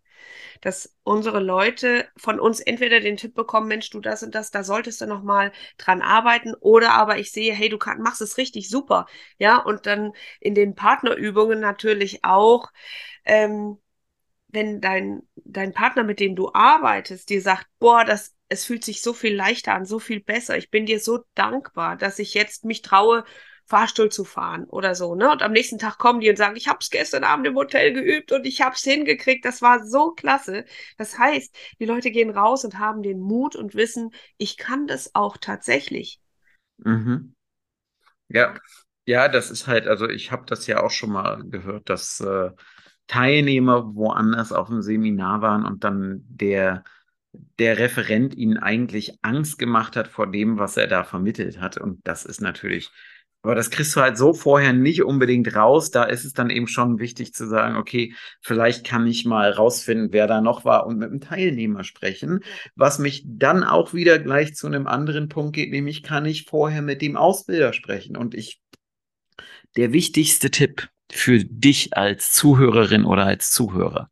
[0.62, 4.63] dass unsere Leute von uns entweder den Tipp bekommen, Mensch, du das und das, da
[4.63, 8.38] solltest du noch mal dran arbeiten, oder aber ich sehe, hey, du kann, machst es
[8.38, 9.05] richtig super,
[9.38, 12.71] ja, und dann in den Partnerübungen natürlich auch,
[13.25, 13.77] ähm,
[14.47, 19.02] wenn dein, dein Partner, mit dem du arbeitest, dir sagt, boah, das, es fühlt sich
[19.02, 20.58] so viel leichter an, so viel besser.
[20.58, 23.24] Ich bin dir so dankbar, dass ich jetzt mich traue,
[23.66, 25.32] Fahrstuhl zu fahren oder so, ne?
[25.32, 27.94] Und am nächsten Tag kommen die und sagen, ich habe es gestern Abend im Hotel
[27.94, 29.46] geübt und ich habe es hingekriegt.
[29.46, 30.66] Das war so klasse.
[30.98, 35.16] Das heißt, die Leute gehen raus und haben den Mut und wissen, ich kann das
[35.16, 36.20] auch tatsächlich.
[36.78, 37.36] Mhm.
[38.28, 38.56] Ja,
[39.06, 42.52] ja, das ist halt, also ich habe das ja auch schon mal gehört, dass äh,
[43.08, 46.84] Teilnehmer woanders auf dem Seminar waren und dann der,
[47.60, 51.78] der Referent ihnen eigentlich Angst gemacht hat vor dem, was er da vermittelt hat.
[51.78, 52.89] Und das ist natürlich
[53.46, 55.91] Aber das kriegst du halt so vorher nicht unbedingt raus.
[55.91, 60.13] Da ist es dann eben schon wichtig zu sagen, okay, vielleicht kann ich mal rausfinden,
[60.13, 62.39] wer da noch war und mit einem Teilnehmer sprechen.
[62.76, 66.82] Was mich dann auch wieder gleich zu einem anderen Punkt geht, nämlich kann ich vorher
[66.82, 68.15] mit dem Ausbilder sprechen.
[68.15, 68.62] Und ich,
[69.76, 74.10] der wichtigste Tipp für dich als Zuhörerin oder als Zuhörer,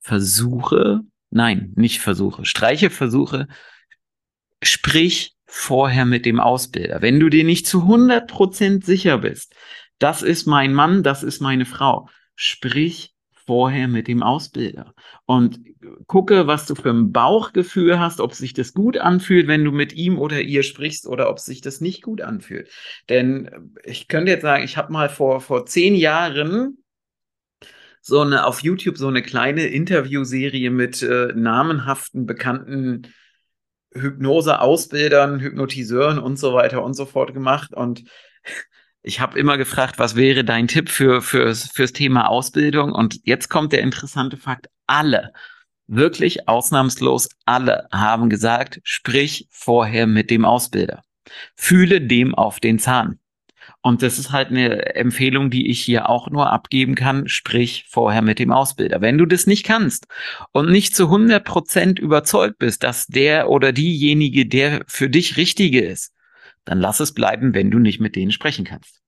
[0.00, 1.00] versuche,
[1.32, 3.48] nein, nicht versuche, streiche Versuche,
[4.62, 7.02] sprich vorher mit dem Ausbilder.
[7.02, 9.54] Wenn du dir nicht zu 100% sicher bist,
[9.98, 13.14] das ist mein Mann, das ist meine Frau, sprich
[13.46, 14.94] vorher mit dem Ausbilder
[15.26, 15.60] und
[16.06, 19.92] gucke, was du für ein Bauchgefühl hast, ob sich das gut anfühlt, wenn du mit
[19.92, 22.70] ihm oder ihr sprichst oder ob sich das nicht gut anfühlt.
[23.08, 26.81] Denn ich könnte jetzt sagen, ich habe mal vor, vor zehn Jahren
[28.02, 33.06] so eine auf YouTube so eine kleine Interviewserie mit äh, namenhaften, bekannten
[33.94, 37.72] Hypnose-Ausbildern, Hypnotiseuren und so weiter und so fort gemacht.
[37.72, 38.04] Und
[39.02, 42.92] ich habe immer gefragt, was wäre dein Tipp für, fürs, fürs Thema Ausbildung?
[42.92, 44.68] Und jetzt kommt der interessante Fakt.
[44.86, 45.32] Alle,
[45.86, 51.02] wirklich ausnahmslos alle haben gesagt, sprich vorher mit dem Ausbilder.
[51.54, 53.18] Fühle dem auf den Zahn.
[53.82, 57.26] Und das ist halt eine Empfehlung, die ich hier auch nur abgeben kann.
[57.28, 59.00] Sprich vorher mit dem Ausbilder.
[59.00, 60.06] Wenn du das nicht kannst
[60.52, 65.80] und nicht zu 100 Prozent überzeugt bist, dass der oder diejenige der für dich Richtige
[65.80, 66.12] ist,
[66.64, 69.01] dann lass es bleiben, wenn du nicht mit denen sprechen kannst.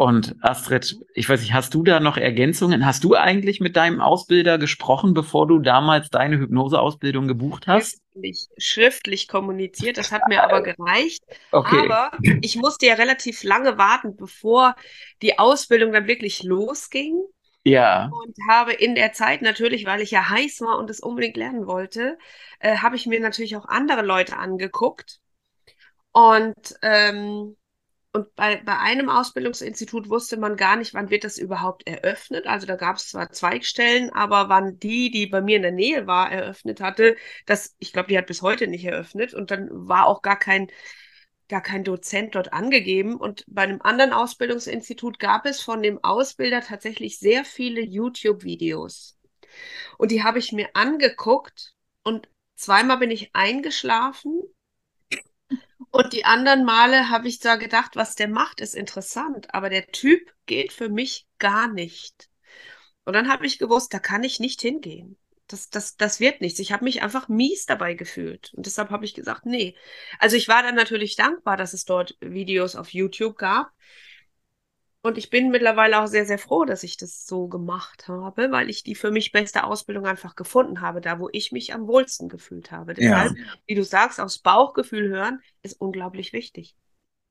[0.00, 2.86] Und Astrid, ich weiß nicht, hast du da noch Ergänzungen?
[2.86, 8.00] Hast du eigentlich mit deinem Ausbilder gesprochen, bevor du damals deine Hypnoseausbildung gebucht hast?
[8.12, 11.24] Schriftlich, schriftlich kommuniziert, das hat mir aber gereicht.
[11.50, 11.90] Okay.
[11.90, 14.76] Aber ich musste ja relativ lange warten, bevor
[15.20, 17.20] die Ausbildung dann wirklich losging.
[17.64, 18.08] Ja.
[18.12, 21.66] Und habe in der Zeit natürlich, weil ich ja heiß war und es unbedingt lernen
[21.66, 22.18] wollte,
[22.60, 25.18] äh, habe ich mir natürlich auch andere Leute angeguckt.
[26.12, 27.56] Und ähm,
[28.12, 32.46] und bei, bei einem Ausbildungsinstitut wusste man gar nicht, wann wird das überhaupt eröffnet.
[32.46, 36.06] Also da gab es zwar Zweigstellen, aber wann die, die bei mir in der Nähe
[36.06, 39.34] war, eröffnet hatte, das, ich glaube, die hat bis heute nicht eröffnet.
[39.34, 40.68] Und dann war auch gar kein,
[41.48, 43.16] gar kein Dozent dort angegeben.
[43.16, 49.18] Und bei einem anderen Ausbildungsinstitut gab es von dem Ausbilder tatsächlich sehr viele YouTube-Videos.
[49.98, 54.40] Und die habe ich mir angeguckt und zweimal bin ich eingeschlafen
[55.90, 59.86] und die anderen Male habe ich da gedacht, was der macht, ist interessant, aber der
[59.88, 62.28] Typ geht für mich gar nicht.
[63.04, 65.16] Und dann habe ich gewusst, da kann ich nicht hingehen.
[65.46, 66.58] Das, das, das wird nichts.
[66.58, 68.52] Ich habe mich einfach mies dabei gefühlt.
[68.54, 69.74] Und deshalb habe ich gesagt, nee.
[70.18, 73.70] Also ich war dann natürlich dankbar, dass es dort Videos auf YouTube gab.
[75.08, 78.68] Und ich bin mittlerweile auch sehr, sehr froh, dass ich das so gemacht habe, weil
[78.68, 82.28] ich die für mich beste Ausbildung einfach gefunden habe, da wo ich mich am wohlsten
[82.28, 82.92] gefühlt habe.
[82.92, 83.44] Deshalb, ja.
[83.66, 86.76] wie du sagst, aufs Bauchgefühl hören ist unglaublich wichtig.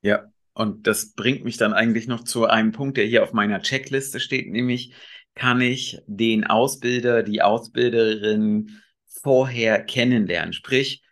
[0.02, 3.62] Ja, und das bringt mich dann eigentlich noch zu einem Punkt, der hier auf meiner
[3.62, 4.96] Checkliste steht, nämlich
[5.36, 10.54] kann ich den Ausbilder, die Ausbilderin vorher kennenlernen.
[10.54, 11.04] Sprich,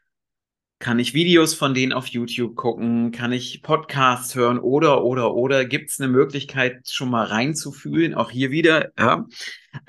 [0.79, 3.11] kann ich Videos von denen auf YouTube gucken?
[3.11, 4.59] Kann ich Podcasts hören?
[4.59, 8.13] Oder, oder, oder gibt es eine Möglichkeit, schon mal reinzufühlen?
[8.13, 9.25] Auch hier wieder, ja.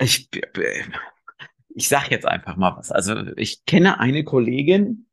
[0.01, 0.29] Ich,
[1.75, 2.91] ich sag jetzt einfach mal was.
[2.91, 5.07] Also ich kenne eine Kollegin,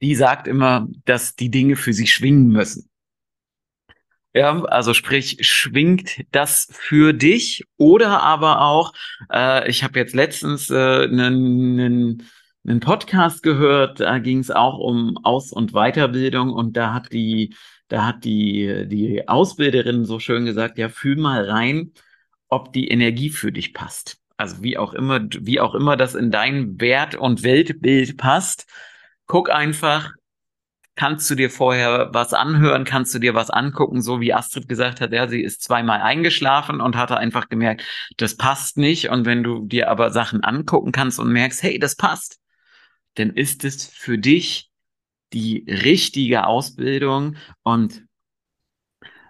[0.00, 2.88] die sagt immer, dass die Dinge für sie schwingen müssen.
[4.36, 8.92] Ja, also sprich, schwingt das für dich oder aber auch,
[9.32, 11.06] äh, ich habe jetzt letztens äh,
[12.66, 17.54] einen Podcast gehört, da ging es auch um Aus- und Weiterbildung und da hat die,
[17.88, 21.92] da hat die, die Ausbilderin so schön gesagt, ja, fühl mal rein,
[22.48, 24.18] ob die Energie für dich passt.
[24.36, 28.66] Also wie auch immer, wie auch immer das in dein Wert- und Weltbild passt.
[29.26, 30.12] Guck einfach,
[30.96, 35.00] kannst du dir vorher was anhören, kannst du dir was angucken, so wie Astrid gesagt
[35.00, 37.82] hat, ja, sie ist zweimal eingeschlafen und hatte einfach gemerkt,
[38.16, 39.10] das passt nicht.
[39.10, 42.38] Und wenn du dir aber Sachen angucken kannst und merkst, hey, das passt,
[43.14, 44.70] dann ist es für dich
[45.32, 48.04] die richtige Ausbildung und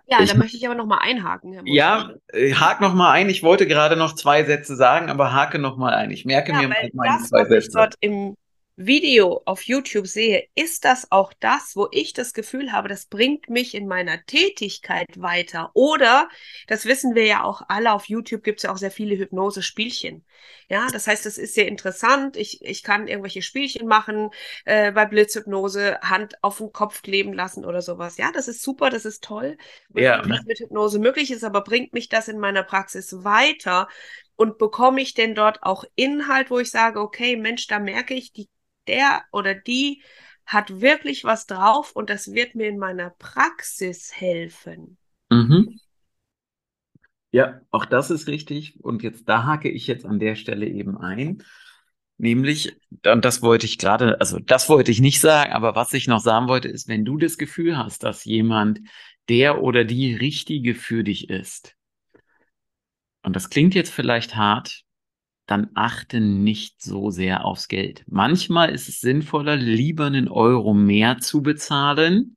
[0.06, 1.54] ja, ich, da möchte ich aber noch mal einhaken.
[1.54, 3.30] Herr ja, äh, hake noch mal ein.
[3.30, 6.10] Ich wollte gerade noch zwei Sätze sagen, aber hake noch mal ein.
[6.10, 7.68] Ich merke ja, mir mal meine zwei Sätze.
[7.68, 8.36] Ich dort im
[8.76, 13.48] Video auf YouTube sehe, ist das auch das, wo ich das Gefühl habe, das bringt
[13.48, 15.70] mich in meiner Tätigkeit weiter.
[15.74, 16.28] Oder,
[16.66, 20.24] das wissen wir ja auch alle, auf YouTube gibt es ja auch sehr viele Hypnose-Spielchen.
[20.68, 22.36] Ja, das heißt, das ist sehr interessant.
[22.36, 24.30] Ich, ich kann irgendwelche Spielchen machen,
[24.64, 28.16] äh, bei Blitzhypnose, Hand auf den Kopf kleben lassen oder sowas.
[28.16, 29.56] Ja, das ist super, das ist toll,
[29.94, 30.20] ja.
[30.26, 33.88] was mit Hypnose möglich ist, aber bringt mich das in meiner Praxis weiter?
[34.36, 38.32] Und bekomme ich denn dort auch Inhalt, wo ich sage, okay, Mensch, da merke ich,
[38.32, 38.48] die
[38.88, 40.02] der oder die
[40.46, 44.98] hat wirklich was drauf und das wird mir in meiner Praxis helfen.
[45.30, 45.78] Mhm.
[47.30, 48.78] Ja, auch das ist richtig.
[48.80, 51.42] Und jetzt da hake ich jetzt an der Stelle eben ein.
[52.16, 56.06] Nämlich, und das wollte ich gerade, also das wollte ich nicht sagen, aber was ich
[56.06, 58.80] noch sagen wollte, ist, wenn du das Gefühl hast, dass jemand
[59.28, 61.74] der oder die Richtige für dich ist,
[63.22, 64.84] und das klingt jetzt vielleicht hart,
[65.46, 68.04] dann achte nicht so sehr aufs Geld.
[68.06, 72.36] Manchmal ist es sinnvoller, lieber einen Euro mehr zu bezahlen,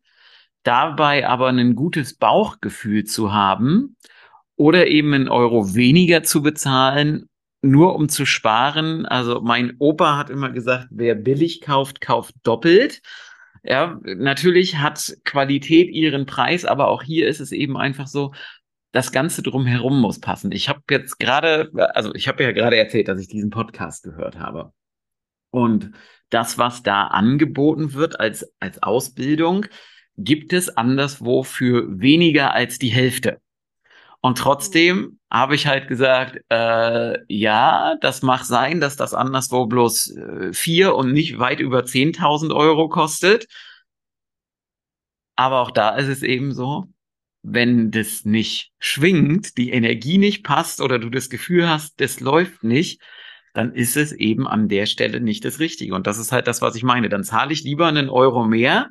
[0.64, 3.96] dabei aber ein gutes Bauchgefühl zu haben
[4.56, 7.30] oder eben einen Euro weniger zu bezahlen,
[7.62, 9.06] nur um zu sparen.
[9.06, 13.02] Also mein Opa hat immer gesagt, wer billig kauft, kauft doppelt.
[13.64, 18.34] Ja, natürlich hat Qualität ihren Preis, aber auch hier ist es eben einfach so,
[18.98, 20.52] das Ganze drumherum muss passen.
[20.52, 24.40] Ich habe jetzt gerade, also ich habe ja gerade erzählt, dass ich diesen Podcast gehört
[24.40, 24.74] habe.
[25.52, 25.92] Und
[26.32, 29.68] das, was da angeboten wird als, als Ausbildung,
[30.18, 33.40] gibt es anderswo für weniger als die Hälfte.
[34.20, 40.18] Und trotzdem habe ich halt gesagt, äh, ja, das mag sein, dass das anderswo bloß
[40.18, 43.46] äh, vier und nicht weit über 10.000 Euro kostet.
[45.36, 46.88] Aber auch da ist es eben so,
[47.50, 52.64] wenn das nicht schwingt, die Energie nicht passt oder du das Gefühl hast, das läuft
[52.64, 53.02] nicht,
[53.54, 55.96] dann ist es eben an der Stelle nicht das Richtige.
[55.96, 57.08] Und das ist halt das, was ich meine.
[57.08, 58.90] Dann zahle ich lieber einen Euro mehr,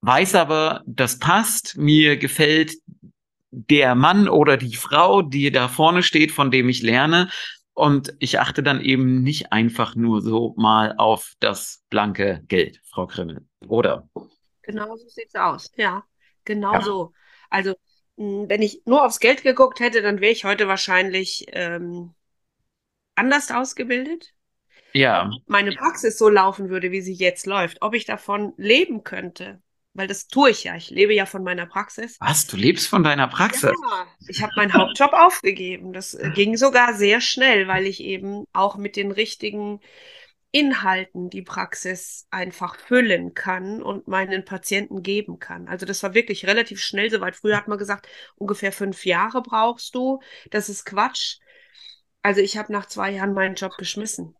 [0.00, 2.72] weiß aber, das passt, mir gefällt
[3.50, 7.28] der Mann oder die Frau, die da vorne steht, von dem ich lerne.
[7.74, 13.06] Und ich achte dann eben nicht einfach nur so mal auf das blanke Geld, Frau
[13.06, 13.46] Krimmel.
[13.68, 14.08] Oder?
[14.62, 15.70] Genau so sieht's aus.
[15.76, 16.02] Ja,
[16.44, 16.80] genau ja.
[16.80, 17.12] so.
[17.50, 17.74] Also,
[18.16, 22.14] hm, wenn ich nur aufs Geld geguckt hätte, dann wäre ich heute wahrscheinlich ähm,
[23.14, 24.32] anders ausgebildet.
[24.92, 25.30] Ja.
[25.46, 29.60] Meine Praxis so laufen würde, wie sie jetzt läuft, ob ich davon leben könnte.
[29.92, 30.76] Weil das tue ich ja.
[30.76, 32.18] Ich lebe ja von meiner Praxis.
[32.20, 32.46] Was?
[32.46, 33.72] Du lebst von deiner Praxis?
[33.90, 35.94] Ja, ich habe meinen Hauptjob aufgegeben.
[35.94, 39.80] Das äh, ging sogar sehr schnell, weil ich eben auch mit den richtigen
[40.52, 45.68] Inhalten die Praxis einfach füllen kann und meinen Patienten geben kann.
[45.68, 47.36] Also das war wirklich relativ schnell soweit.
[47.36, 50.20] Früher hat man gesagt, ungefähr fünf Jahre brauchst du.
[50.50, 51.38] Das ist Quatsch.
[52.22, 54.34] Also ich habe nach zwei Jahren meinen Job geschmissen.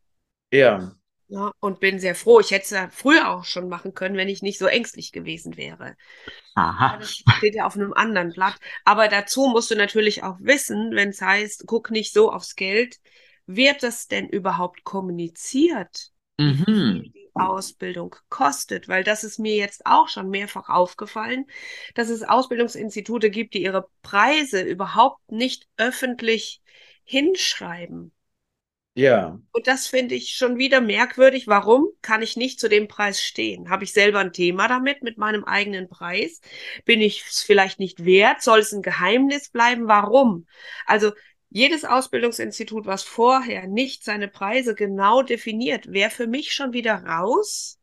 [0.53, 0.97] Ja.
[1.29, 2.39] Ja, und bin sehr froh.
[2.39, 5.57] Ich hätte es ja früher auch schon machen können, wenn ich nicht so ängstlich gewesen
[5.57, 5.97] wäre.
[6.55, 6.99] Aha.
[6.99, 8.57] Das steht ja auf einem anderen Blatt.
[8.85, 12.99] Aber dazu musst du natürlich auch wissen, wenn es heißt, guck nicht so aufs Geld,
[13.47, 17.03] wird das denn überhaupt kommuniziert, mhm.
[17.03, 18.89] wie die Ausbildung kostet?
[18.89, 21.47] Weil das ist mir jetzt auch schon mehrfach aufgefallen,
[21.95, 26.63] dass es Ausbildungsinstitute gibt, die ihre Preise überhaupt nicht öffentlich
[27.05, 28.13] hinschreiben.
[28.97, 29.39] Ja.
[29.53, 31.47] Und das finde ich schon wieder merkwürdig.
[31.47, 33.69] Warum kann ich nicht zu dem Preis stehen?
[33.69, 36.41] Habe ich selber ein Thema damit, mit meinem eigenen Preis?
[36.87, 38.41] Bin ich es vielleicht nicht wert?
[38.41, 39.87] Soll es ein Geheimnis bleiben?
[39.87, 40.47] Warum?
[40.87, 41.13] Also
[41.49, 47.79] jedes Ausbildungsinstitut, was vorher nicht seine Preise genau definiert, wäre für mich schon wieder raus,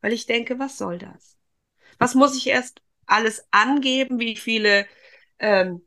[0.00, 1.36] weil ich denke, was soll das?
[1.98, 4.18] Was muss ich erst alles angeben?
[4.18, 4.86] Wie viele
[5.38, 5.82] ähm,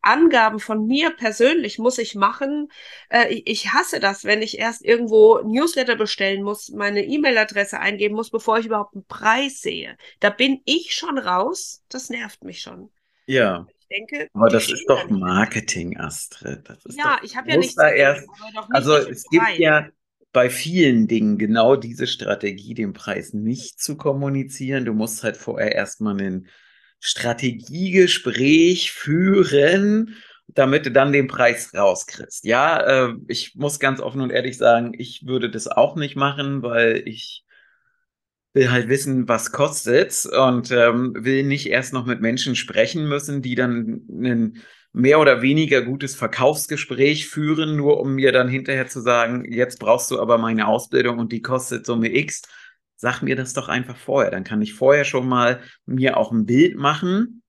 [0.00, 2.68] Angaben von mir persönlich muss ich machen?
[3.08, 8.30] Äh, ich hasse das, wenn ich erst irgendwo Newsletter bestellen muss, meine E-Mail-Adresse eingeben muss,
[8.30, 9.96] bevor ich überhaupt einen Preis sehe.
[10.20, 11.82] Da bin ich schon raus.
[11.88, 12.90] Das nervt mich schon.
[13.26, 14.28] Ja denke.
[14.34, 16.68] Aber das ist doch Marketing, Astrid.
[16.90, 18.26] ja, ich habe ja nichts da erst,
[18.70, 19.58] Also es gibt Preis.
[19.58, 19.88] ja
[20.32, 24.84] bei vielen Dingen genau diese Strategie, den Preis nicht zu kommunizieren.
[24.84, 26.48] Du musst halt vorher erstmal ein
[27.00, 30.16] Strategiegespräch führen,
[30.48, 32.44] damit du dann den Preis rauskriegst.
[32.44, 36.62] Ja, äh, ich muss ganz offen und ehrlich sagen, ich würde das auch nicht machen,
[36.62, 37.41] weil ich
[38.52, 43.42] will halt wissen, was kostet's und ähm, will nicht erst noch mit Menschen sprechen müssen,
[43.42, 44.62] die dann ein
[44.92, 50.10] mehr oder weniger gutes Verkaufsgespräch führen, nur um mir dann hinterher zu sagen, jetzt brauchst
[50.10, 52.42] du aber meine Ausbildung und die kostet Summe X.
[52.96, 54.30] Sag mir das doch einfach vorher.
[54.30, 57.42] Dann kann ich vorher schon mal mir auch ein Bild machen.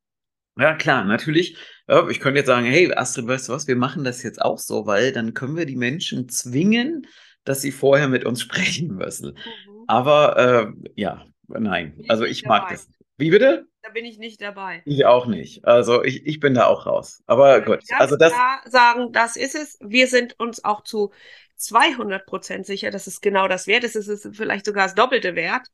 [0.58, 1.58] Ja, klar, natürlich.
[1.88, 4.58] Ja, ich könnte jetzt sagen, hey, Astrid, weißt du was, wir machen das jetzt auch
[4.58, 7.06] so, weil dann können wir die Menschen zwingen,
[7.44, 9.32] dass sie vorher mit uns sprechen müssen.
[9.34, 9.73] Mhm.
[9.88, 12.04] Aber äh, ja, nein.
[12.08, 12.74] Also ich mag dabei.
[12.74, 12.90] das.
[13.18, 13.68] Wie bitte?
[13.84, 14.82] Da bin ich nicht dabei.
[14.86, 15.66] Ich auch nicht.
[15.66, 17.22] Also ich, ich bin da auch raus.
[17.26, 17.88] Aber gut.
[17.88, 19.78] Ganz also das klar sagen, das ist es.
[19.82, 21.12] Wir sind uns auch zu
[21.58, 23.96] 200 Prozent sicher, dass es genau das wert ist.
[23.96, 25.68] Es ist vielleicht sogar das doppelte Wert.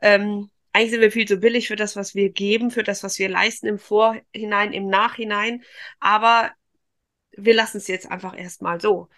[0.00, 3.18] Ähm, eigentlich sind wir viel zu billig für das, was wir geben, für das, was
[3.18, 5.62] wir leisten im Vorhinein, im Nachhinein.
[6.00, 6.50] Aber
[7.30, 9.08] wir lassen es jetzt einfach erstmal so.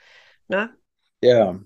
[0.49, 0.77] Ne?
[1.23, 1.59] Ja.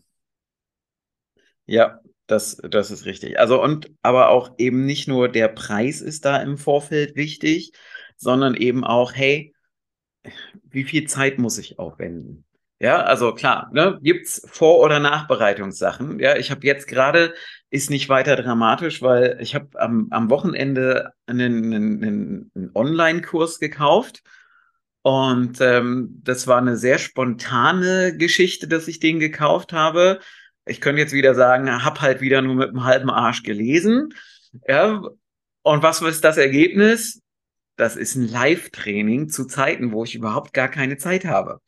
[1.66, 2.00] Ja,
[2.30, 3.38] das, das ist richtig.
[3.38, 7.72] Also und aber auch eben nicht nur der Preis ist da im Vorfeld wichtig,
[8.16, 9.54] sondern eben auch, hey,
[10.64, 12.44] wie viel Zeit muss ich aufwenden?
[12.78, 16.18] Ja, also klar, ne, gibt's Vor- oder Nachbereitungssachen.
[16.18, 17.34] Ja, ich habe jetzt gerade,
[17.68, 24.22] ist nicht weiter dramatisch, weil ich habe am, am Wochenende einen, einen, einen Online-Kurs gekauft
[25.02, 30.20] und ähm, das war eine sehr spontane Geschichte, dass ich den gekauft habe.
[30.70, 34.14] Ich könnte jetzt wieder sagen, hab halt wieder nur mit einem halben Arsch gelesen.
[34.66, 35.02] Ja,
[35.62, 37.20] und was ist das Ergebnis?
[37.76, 41.60] Das ist ein Live-Training zu Zeiten, wo ich überhaupt gar keine Zeit habe.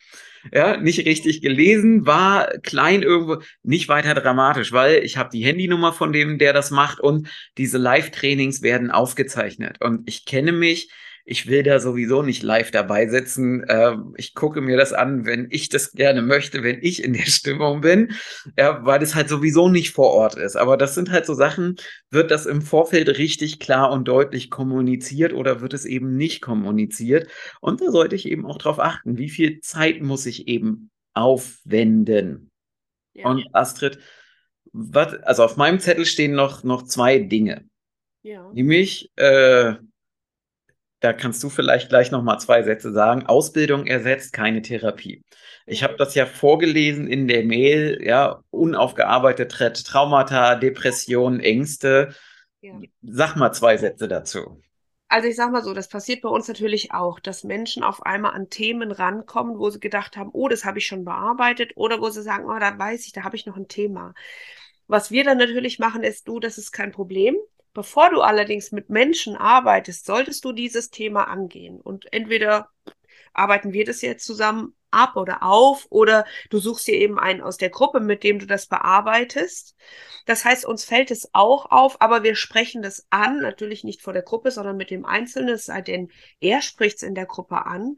[0.53, 5.93] Ja, nicht richtig gelesen, war klein irgendwo, nicht weiter dramatisch, weil ich habe die Handynummer
[5.93, 7.29] von dem, der das macht und
[7.59, 9.81] diese Live-Trainings werden aufgezeichnet.
[9.81, 10.91] Und ich kenne mich,
[11.25, 13.63] ich will da sowieso nicht live dabei sitzen.
[13.65, 17.27] Äh, ich gucke mir das an, wenn ich das gerne möchte, wenn ich in der
[17.27, 18.13] Stimmung bin,
[18.59, 20.57] ja, weil es halt sowieso nicht vor Ort ist.
[20.57, 21.77] Aber das sind halt so Sachen,
[22.11, 27.29] wird das im Vorfeld richtig klar und deutlich kommuniziert oder wird es eben nicht kommuniziert?
[27.61, 32.51] Und da sollte ich eben auch darauf achten, wie viel Zeit muss ich eben aufwenden.
[33.15, 33.27] Ja.
[33.29, 33.99] Und Astrid,
[34.73, 37.65] was, also auf meinem Zettel stehen noch, noch zwei Dinge.
[38.23, 38.51] Ja.
[38.53, 39.75] Nämlich, äh,
[41.03, 43.27] da kannst du vielleicht gleich noch mal zwei Sätze sagen.
[43.27, 45.23] Ausbildung ersetzt keine Therapie.
[45.67, 52.15] Ich habe das ja vorgelesen in der Mail, ja, unaufgearbeitete Traumata, Depressionen, Ängste.
[52.61, 52.79] Ja.
[53.03, 54.63] Sag mal zwei Sätze dazu.
[55.09, 58.33] Also ich sag mal so, das passiert bei uns natürlich auch, dass Menschen auf einmal
[58.33, 62.09] an Themen rankommen, wo sie gedacht haben, oh, das habe ich schon bearbeitet, oder wo
[62.09, 64.15] sie sagen, oh, da weiß ich, da habe ich noch ein Thema.
[64.87, 67.37] Was wir dann natürlich machen, ist, du, das ist kein Problem.
[67.75, 71.81] Bevor du allerdings mit Menschen arbeitest, solltest du dieses Thema angehen.
[71.81, 72.71] Und entweder
[73.33, 77.57] arbeiten wir das jetzt zusammen ab oder auf oder du suchst dir eben einen aus
[77.57, 79.75] der Gruppe, mit dem du das bearbeitest.
[80.27, 84.13] Das heißt, uns fällt es auch auf, aber wir sprechen das an, natürlich nicht vor
[84.13, 86.11] der Gruppe, sondern mit dem Einzelnen, es sei denn,
[86.41, 87.97] er spricht es in der Gruppe an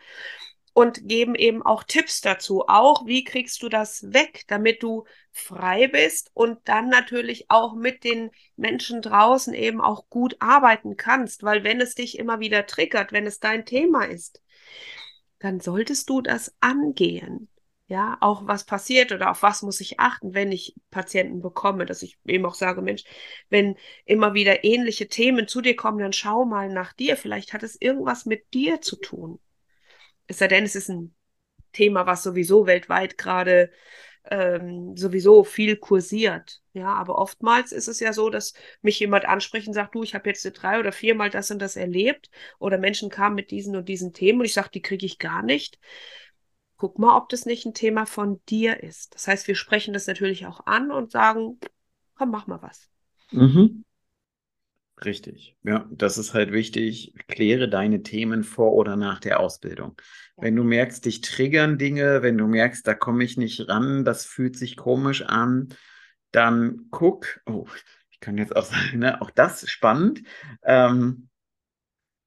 [0.74, 2.64] und geben eben auch Tipps dazu.
[2.66, 8.04] Auch wie kriegst du das weg, damit du frei bist und dann natürlich auch mit
[8.04, 11.44] den Menschen draußen eben auch gut arbeiten kannst.
[11.44, 14.42] Weil wenn es dich immer wieder triggert, wenn es dein Thema ist,
[15.38, 17.48] dann solltest du das angehen.
[17.86, 22.02] Ja, auch was passiert oder auf was muss ich achten, wenn ich Patienten bekomme, dass
[22.02, 23.04] ich eben auch sage, Mensch,
[23.50, 27.16] wenn immer wieder ähnliche Themen zu dir kommen, dann schau mal nach dir.
[27.16, 29.38] Vielleicht hat es irgendwas mit dir zu tun.
[30.26, 31.14] Es sei denn, es ist ein
[31.72, 33.70] Thema, was sowieso weltweit gerade
[34.30, 36.62] ähm, sowieso viel kursiert.
[36.72, 40.14] Ja, aber oftmals ist es ja so, dass mich jemand anspricht und sagt, du, ich
[40.14, 43.88] habe jetzt drei oder viermal das und das erlebt oder Menschen kamen mit diesen und
[43.88, 45.78] diesen Themen und ich sage, die kriege ich gar nicht.
[46.76, 49.14] Guck mal, ob das nicht ein Thema von dir ist.
[49.14, 51.60] Das heißt, wir sprechen das natürlich auch an und sagen,
[52.16, 52.88] komm, mach mal was.
[53.30, 53.83] Mhm.
[55.02, 55.56] Richtig.
[55.64, 57.14] Ja, das ist halt wichtig.
[57.26, 59.96] Kläre deine Themen vor oder nach der Ausbildung.
[60.36, 60.44] Ja.
[60.44, 64.24] Wenn du merkst, dich triggern Dinge, wenn du merkst, da komme ich nicht ran, das
[64.24, 65.68] fühlt sich komisch an,
[66.30, 67.66] dann guck, oh,
[68.10, 70.22] ich kann jetzt auch sagen, ne, auch das spannend,
[70.62, 71.28] ähm,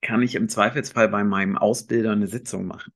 [0.02, 2.94] kann ich im Zweifelsfall bei meinem Ausbilder eine Sitzung machen.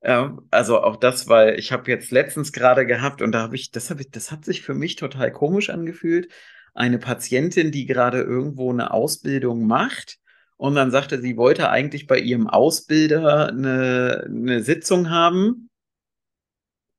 [0.00, 3.72] Äh, also auch das, weil ich habe jetzt letztens gerade gehabt und da habe ich,
[3.72, 6.32] das habe ich, das hat sich für mich total komisch angefühlt
[6.76, 10.18] eine Patientin, die gerade irgendwo eine Ausbildung macht.
[10.56, 15.70] Und dann sagte sie, wollte eigentlich bei ihrem Ausbilder eine, eine Sitzung haben.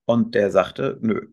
[0.06, 1.28] Und der sagte, nö.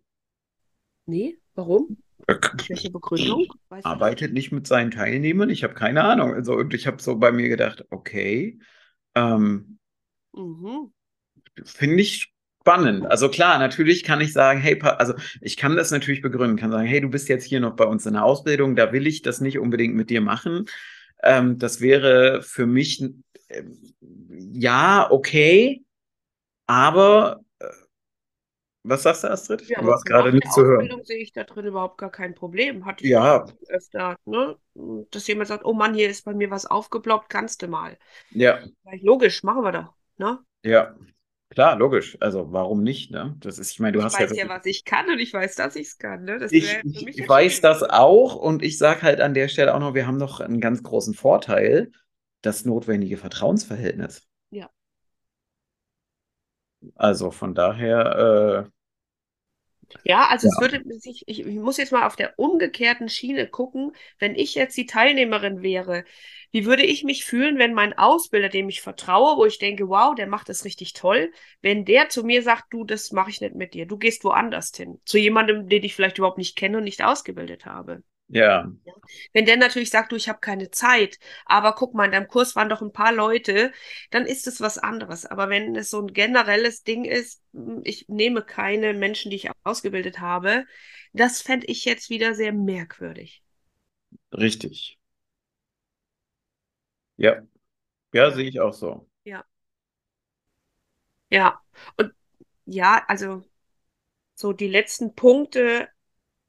[1.06, 1.98] Nee, warum?
[2.26, 2.36] Äh,
[2.68, 3.46] Welche Begründung?
[3.68, 5.50] Weiß arbeitet nicht mit seinen Teilnehmern.
[5.50, 6.32] Ich habe keine Ahnung.
[6.32, 8.58] Also, und ich habe so bei mir gedacht, okay,
[9.14, 9.78] ähm,
[10.32, 10.92] mhm.
[11.64, 12.33] finde ich
[12.64, 13.06] spannend.
[13.06, 15.12] Also klar, natürlich kann ich sagen, hey, also
[15.42, 18.06] ich kann das natürlich begründen, kann sagen, hey, du bist jetzt hier noch bei uns
[18.06, 20.64] in der Ausbildung, da will ich das nicht unbedingt mit dir machen.
[21.22, 23.04] Ähm, das wäre für mich
[23.48, 23.64] äh,
[24.52, 25.84] ja okay,
[26.66, 27.66] aber äh,
[28.82, 29.68] was sagst du, Astrid?
[29.68, 30.80] Ja, du warst gerade nicht zu hören.
[30.80, 32.86] Ausbildung sehe ich da drin überhaupt gar kein Problem.
[32.86, 33.44] Hatte ich ja.
[33.68, 34.56] öfter, ne?
[35.10, 37.98] Dass jemand sagt, oh Mann, hier ist bei mir was aufgeploppt, kannst du mal.
[38.30, 38.60] Ja.
[39.02, 40.38] Logisch, machen wir doch, ne?
[40.62, 40.94] Ja.
[41.54, 42.18] Klar, logisch.
[42.20, 43.12] Also warum nicht?
[43.12, 43.36] Ne?
[43.38, 45.54] Das ist, ich meine, du ich hast weiß ja, was ich kann und ich weiß,
[45.54, 46.24] dass ich es kann.
[46.24, 46.44] Ne?
[46.50, 50.06] ich, ich weiß das auch und ich sage halt an der Stelle auch noch, wir
[50.06, 51.92] haben noch einen ganz großen Vorteil,
[52.42, 54.26] das notwendige Vertrauensverhältnis.
[54.50, 54.68] Ja.
[56.96, 58.73] Also von daher, äh,
[60.04, 60.52] ja, also ja.
[60.52, 64.54] es würde sich, ich, ich muss jetzt mal auf der umgekehrten Schiene gucken, wenn ich
[64.54, 66.04] jetzt die Teilnehmerin wäre,
[66.50, 70.14] wie würde ich mich fühlen, wenn mein Ausbilder, dem ich vertraue, wo ich denke, wow,
[70.14, 71.32] der macht das richtig toll,
[71.62, 74.70] wenn der zu mir sagt, du, das mache ich nicht mit dir, du gehst woanders
[74.74, 78.02] hin, zu jemandem, den ich vielleicht überhaupt nicht kenne und nicht ausgebildet habe.
[78.28, 78.70] Ja.
[79.32, 82.56] Wenn der natürlich sagt, du, ich habe keine Zeit, aber guck mal, in deinem Kurs
[82.56, 83.72] waren doch ein paar Leute,
[84.10, 85.26] dann ist es was anderes.
[85.26, 89.50] Aber wenn es so ein generelles Ding ist, hm, ich nehme keine Menschen, die ich
[89.64, 90.64] ausgebildet habe,
[91.12, 93.42] das fände ich jetzt wieder sehr merkwürdig.
[94.32, 94.98] Richtig.
[97.16, 97.42] Ja.
[98.14, 99.08] Ja, sehe ich auch so.
[99.24, 99.44] Ja.
[101.30, 101.60] Ja.
[101.96, 102.14] Und
[102.66, 103.44] ja, also
[104.34, 105.88] so die letzten Punkte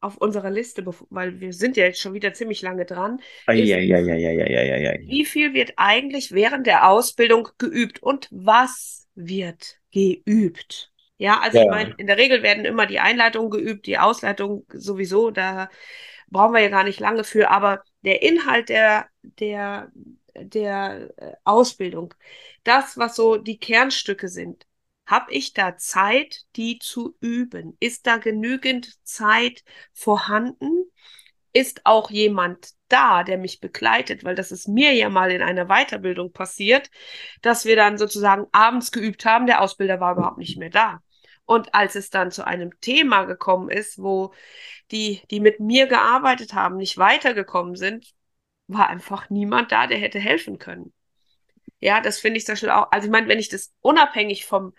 [0.06, 3.70] auf unserer Liste, weil wir sind ja jetzt schon wieder ziemlich lange dran, ist,
[5.08, 10.91] wie viel wird eigentlich während der Ausbildung geübt und was wird geübt?
[11.18, 15.32] Ja, also ich meine, in der Regel werden immer die Einleitungen geübt, die Ausleitung sowieso,
[15.32, 15.70] da
[16.28, 19.91] brauchen wir ja gar nicht lange für, aber der Inhalt der, der,
[20.36, 22.14] der äh, Ausbildung,
[22.64, 24.66] das, was so die Kernstücke sind,
[25.06, 27.78] habe ich da Zeit, die zu üben?
[27.80, 30.86] Ist da genügend Zeit vorhanden?
[31.53, 34.24] Ist auch jemand da, der mich begleitet?
[34.24, 36.89] Weil das ist mir ja mal in einer Weiterbildung passiert,
[37.41, 41.01] dass wir dann sozusagen abends geübt haben, der Ausbilder war überhaupt nicht mehr da.
[41.45, 44.34] Und als es dann zu einem Thema gekommen ist, wo
[44.91, 48.14] die, die mit mir gearbeitet haben, nicht weitergekommen sind,
[48.68, 50.93] war einfach niemand da, der hätte helfen können.
[51.80, 52.91] Ja, das finde ich zum Beispiel auch.
[52.91, 54.74] Also ich meine, wenn ich das unabhängig vom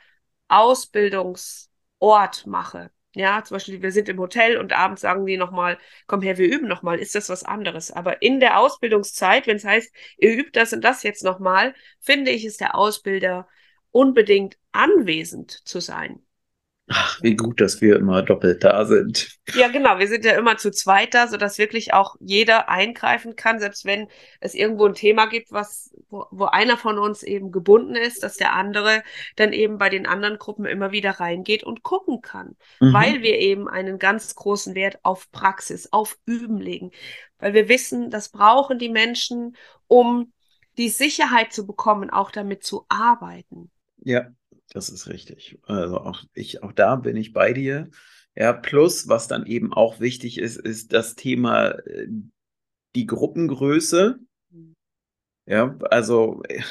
[0.48, 6.20] Ausbildungsort mache, ja, zum Beispiel, wir sind im Hotel und abends sagen die nochmal, komm
[6.20, 7.90] her, wir üben nochmal, ist das was anderes.
[7.90, 12.30] Aber in der Ausbildungszeit, wenn es heißt, ihr übt das und das jetzt nochmal, finde
[12.30, 13.48] ich, ist der Ausbilder
[13.90, 16.25] unbedingt anwesend zu sein.
[16.88, 19.38] Ach, wie gut, dass wir immer doppelt da sind.
[19.54, 19.98] Ja, genau.
[19.98, 24.06] Wir sind ja immer zu zweit da, sodass wirklich auch jeder eingreifen kann, selbst wenn
[24.38, 28.36] es irgendwo ein Thema gibt, was, wo, wo einer von uns eben gebunden ist, dass
[28.36, 29.02] der andere
[29.34, 32.54] dann eben bei den anderen Gruppen immer wieder reingeht und gucken kann.
[32.78, 32.92] Mhm.
[32.92, 36.92] Weil wir eben einen ganz großen Wert auf Praxis, auf Üben legen.
[37.38, 39.56] Weil wir wissen, das brauchen die Menschen,
[39.88, 40.32] um
[40.78, 43.72] die Sicherheit zu bekommen, auch damit zu arbeiten.
[44.04, 44.28] Ja,
[44.70, 45.58] das ist richtig.
[45.64, 47.90] Also auch ich, auch da bin ich bei dir.
[48.34, 52.08] Ja, plus, was dann eben auch wichtig ist, ist das Thema äh,
[52.94, 54.18] die Gruppengröße.
[55.46, 56.62] Ja, also äh,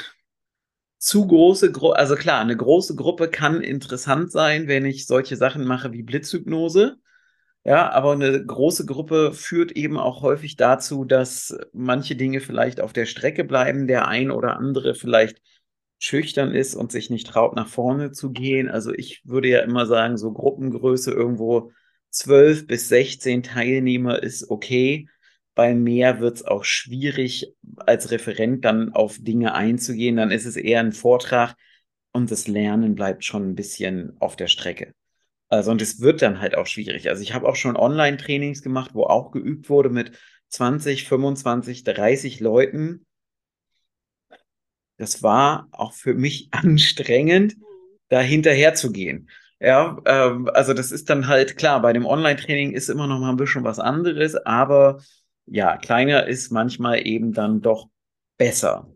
[0.97, 5.65] zu große, Gru also klar, eine große Gruppe kann interessant sein, wenn ich solche Sachen
[5.65, 6.97] mache wie Blitzhypnose.
[7.63, 12.93] Ja, aber eine große Gruppe führt eben auch häufig dazu, dass manche Dinge vielleicht auf
[12.93, 15.41] der Strecke bleiben, der ein oder andere vielleicht
[15.99, 18.69] schüchtern ist und sich nicht traut, nach vorne zu gehen.
[18.69, 21.71] Also ich würde ja immer sagen, so Gruppengröße irgendwo
[22.09, 25.07] 12 bis 16 Teilnehmer ist okay.
[25.53, 30.17] Bei mehr wird es auch schwierig, als Referent dann auf Dinge einzugehen.
[30.17, 31.55] Dann ist es eher ein Vortrag
[32.11, 34.93] und das Lernen bleibt schon ein bisschen auf der Strecke.
[35.47, 37.07] Also, und es wird dann halt auch schwierig.
[37.09, 40.11] Also, ich habe auch schon Online-Trainings gemacht, wo auch geübt wurde mit
[40.49, 43.05] 20, 25, 30 Leuten
[44.97, 47.55] das war auch für mich anstrengend,
[48.09, 49.29] da hinterher zu gehen.
[49.59, 53.29] Ja, ähm, also das ist dann halt klar, bei dem Online-Training ist immer noch mal
[53.29, 54.99] ein bisschen was anderes, aber
[55.45, 57.89] ja, kleiner ist manchmal eben dann doch
[58.37, 58.87] besser,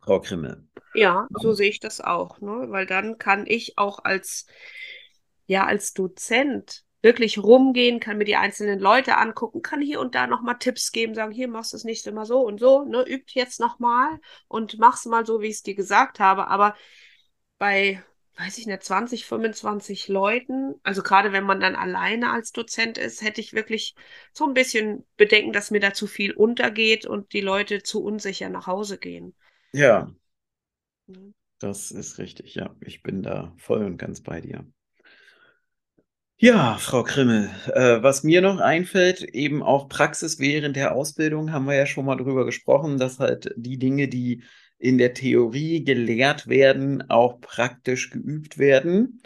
[0.00, 0.66] Frau Krimmel.
[0.94, 2.66] Ja, so sehe ich das auch, ne?
[2.68, 4.46] Weil dann kann ich auch als,
[5.46, 10.26] ja, als Dozent wirklich rumgehen, kann mir die einzelnen Leute angucken, kann hier und da
[10.26, 13.32] nochmal Tipps geben, sagen, hier machst du das nächste Mal so und so, ne, übt
[13.34, 16.46] jetzt nochmal und mach's mal so, wie ich es dir gesagt habe.
[16.48, 16.76] Aber
[17.58, 18.02] bei,
[18.36, 23.20] weiß ich nicht, 20, 25 Leuten, also gerade wenn man dann alleine als Dozent ist,
[23.22, 23.94] hätte ich wirklich
[24.32, 28.48] so ein bisschen Bedenken, dass mir da zu viel untergeht und die Leute zu unsicher
[28.48, 29.34] nach Hause gehen.
[29.72, 30.08] Ja.
[31.58, 32.74] Das ist richtig, ja.
[32.80, 34.66] Ich bin da voll und ganz bei dir.
[36.44, 41.66] Ja, Frau Krimmel, äh, was mir noch einfällt, eben auch Praxis während der Ausbildung, haben
[41.66, 44.42] wir ja schon mal drüber gesprochen, dass halt die Dinge, die
[44.76, 49.22] in der Theorie gelehrt werden, auch praktisch geübt werden.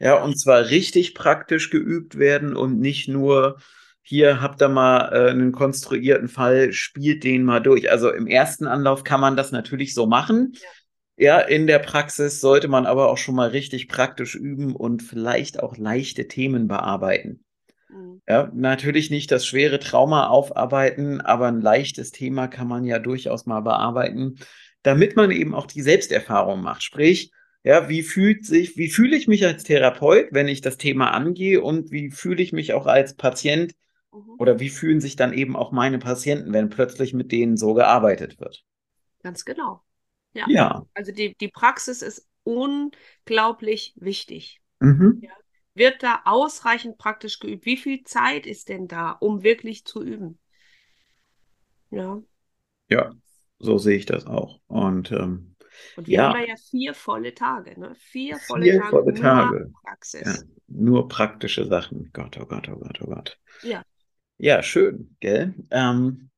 [0.00, 3.60] Ja, und zwar richtig praktisch geübt werden und nicht nur,
[4.02, 7.92] hier habt ihr mal äh, einen konstruierten Fall, spielt den mal durch.
[7.92, 10.54] Also im ersten Anlauf kann man das natürlich so machen.
[10.54, 10.68] Ja.
[11.16, 15.62] Ja, in der Praxis sollte man aber auch schon mal richtig praktisch üben und vielleicht
[15.62, 17.42] auch leichte Themen bearbeiten.
[17.88, 18.20] Mhm.
[18.28, 23.46] Ja, natürlich nicht das schwere Trauma aufarbeiten, aber ein leichtes Thema kann man ja durchaus
[23.46, 24.36] mal bearbeiten,
[24.82, 26.82] damit man eben auch die Selbsterfahrung macht.
[26.82, 27.32] Sprich,
[27.64, 31.62] ja, wie fühlt sich, wie fühle ich mich als Therapeut, wenn ich das Thema angehe
[31.62, 33.74] und wie fühle ich mich auch als Patient
[34.12, 34.34] mhm.
[34.38, 38.38] oder wie fühlen sich dann eben auch meine Patienten, wenn plötzlich mit denen so gearbeitet
[38.38, 38.64] wird?
[39.22, 39.80] Ganz genau.
[40.36, 40.46] Ja.
[40.48, 40.86] ja.
[40.94, 44.60] Also die, die Praxis ist unglaublich wichtig.
[44.80, 45.20] Mhm.
[45.22, 45.30] Ja.
[45.74, 47.66] wird da ausreichend praktisch geübt?
[47.66, 50.38] Wie viel Zeit ist denn da, um wirklich zu üben?
[51.90, 52.22] Ja.
[52.88, 53.12] Ja,
[53.58, 54.60] so sehe ich das auch.
[54.66, 55.56] Und, ähm,
[55.96, 57.94] Und wir ja, haben ja vier volle Tage, ne?
[57.96, 59.72] Vier volle vier Tage volle nur Tage.
[59.72, 60.46] Ja, Praxis.
[60.68, 62.10] nur praktische Sachen.
[62.12, 63.38] Gott, oh Gott, oh Gott, oh Gott.
[63.62, 63.82] Ja.
[64.38, 65.54] Ja, schön, gell?
[65.70, 66.30] Ähm,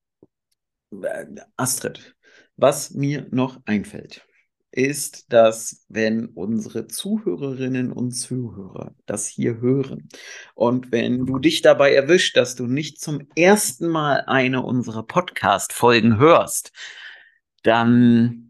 [0.90, 1.26] äh,
[1.56, 2.16] Astrid,
[2.58, 4.26] was mir noch einfällt,
[4.70, 10.08] ist, dass wenn unsere Zuhörerinnen und Zuhörer das hier hören
[10.54, 16.18] und wenn du dich dabei erwischt, dass du nicht zum ersten Mal eine unserer Podcast-Folgen
[16.18, 16.72] hörst,
[17.62, 18.47] dann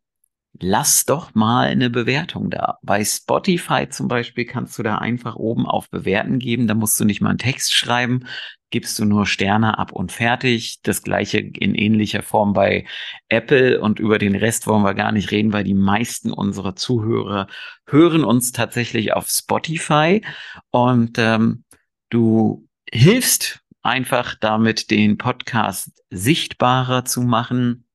[0.61, 2.78] lass doch mal eine Bewertung da.
[2.82, 6.66] Bei Spotify zum Beispiel kannst du da einfach oben auf Bewerten geben.
[6.66, 8.26] Da musst du nicht mal einen Text schreiben.
[8.70, 10.80] Gibst du nur Sterne ab und fertig.
[10.82, 12.86] Das gleiche in ähnlicher Form bei
[13.28, 17.46] Apple und über den Rest wollen wir gar nicht reden, weil die meisten unserer Zuhörer
[17.86, 20.22] hören uns tatsächlich auf Spotify
[20.70, 21.64] und ähm,
[22.11, 27.88] du hilfst einfach damit, den Podcast sichtbarer zu machen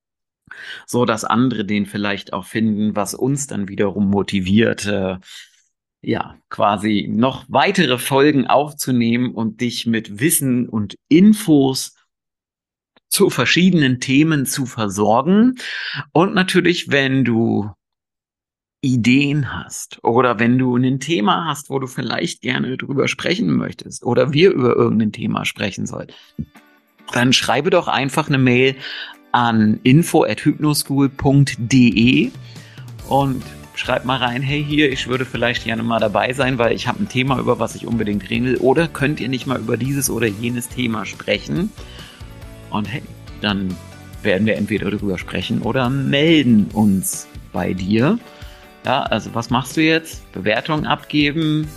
[0.86, 5.18] so dass andere den vielleicht auch finden, was uns dann wiederum motiviert, äh,
[6.02, 11.96] ja, quasi noch weitere Folgen aufzunehmen und dich mit Wissen und Infos
[13.08, 15.56] zu verschiedenen Themen zu versorgen.
[16.12, 17.72] Und natürlich, wenn du
[18.82, 24.04] Ideen hast oder wenn du ein Thema hast, wo du vielleicht gerne drüber sprechen möchtest
[24.04, 26.12] oder wir über irgendein Thema sprechen sollen,
[27.14, 28.76] dann schreibe doch einfach eine Mail
[29.34, 32.32] an info@hypnoschool.de
[33.10, 33.44] und
[33.76, 37.04] schreib mal rein, hey hier, ich würde vielleicht gerne mal dabei sein, weil ich habe
[37.04, 38.58] ein Thema, über was ich unbedingt reden will.
[38.58, 41.72] Oder könnt ihr nicht mal über dieses oder jenes Thema sprechen?
[42.70, 43.04] Und hey,
[43.42, 43.76] dann
[44.22, 48.20] werden wir entweder darüber sprechen oder melden uns bei dir.
[48.86, 50.32] Ja, also was machst du jetzt?
[50.32, 51.68] Bewertung abgeben,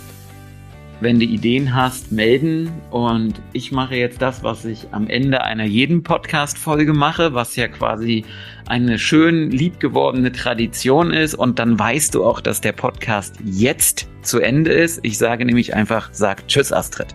[0.99, 2.71] wenn du Ideen hast, melden.
[2.91, 7.67] Und ich mache jetzt das, was ich am Ende einer jeden Podcast-Folge mache, was ja
[7.67, 8.25] quasi
[8.67, 11.35] eine schön liebgewordene Tradition ist.
[11.35, 14.99] Und dann weißt du auch, dass der Podcast jetzt zu Ende ist.
[15.03, 17.13] Ich sage nämlich einfach, sag Tschüss, Astrid.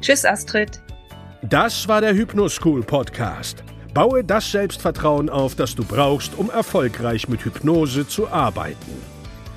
[0.00, 0.80] Tschüss, Astrid.
[1.42, 3.64] Das war der Hypnoschool Podcast.
[3.92, 9.09] Baue das Selbstvertrauen auf, das du brauchst, um erfolgreich mit Hypnose zu arbeiten.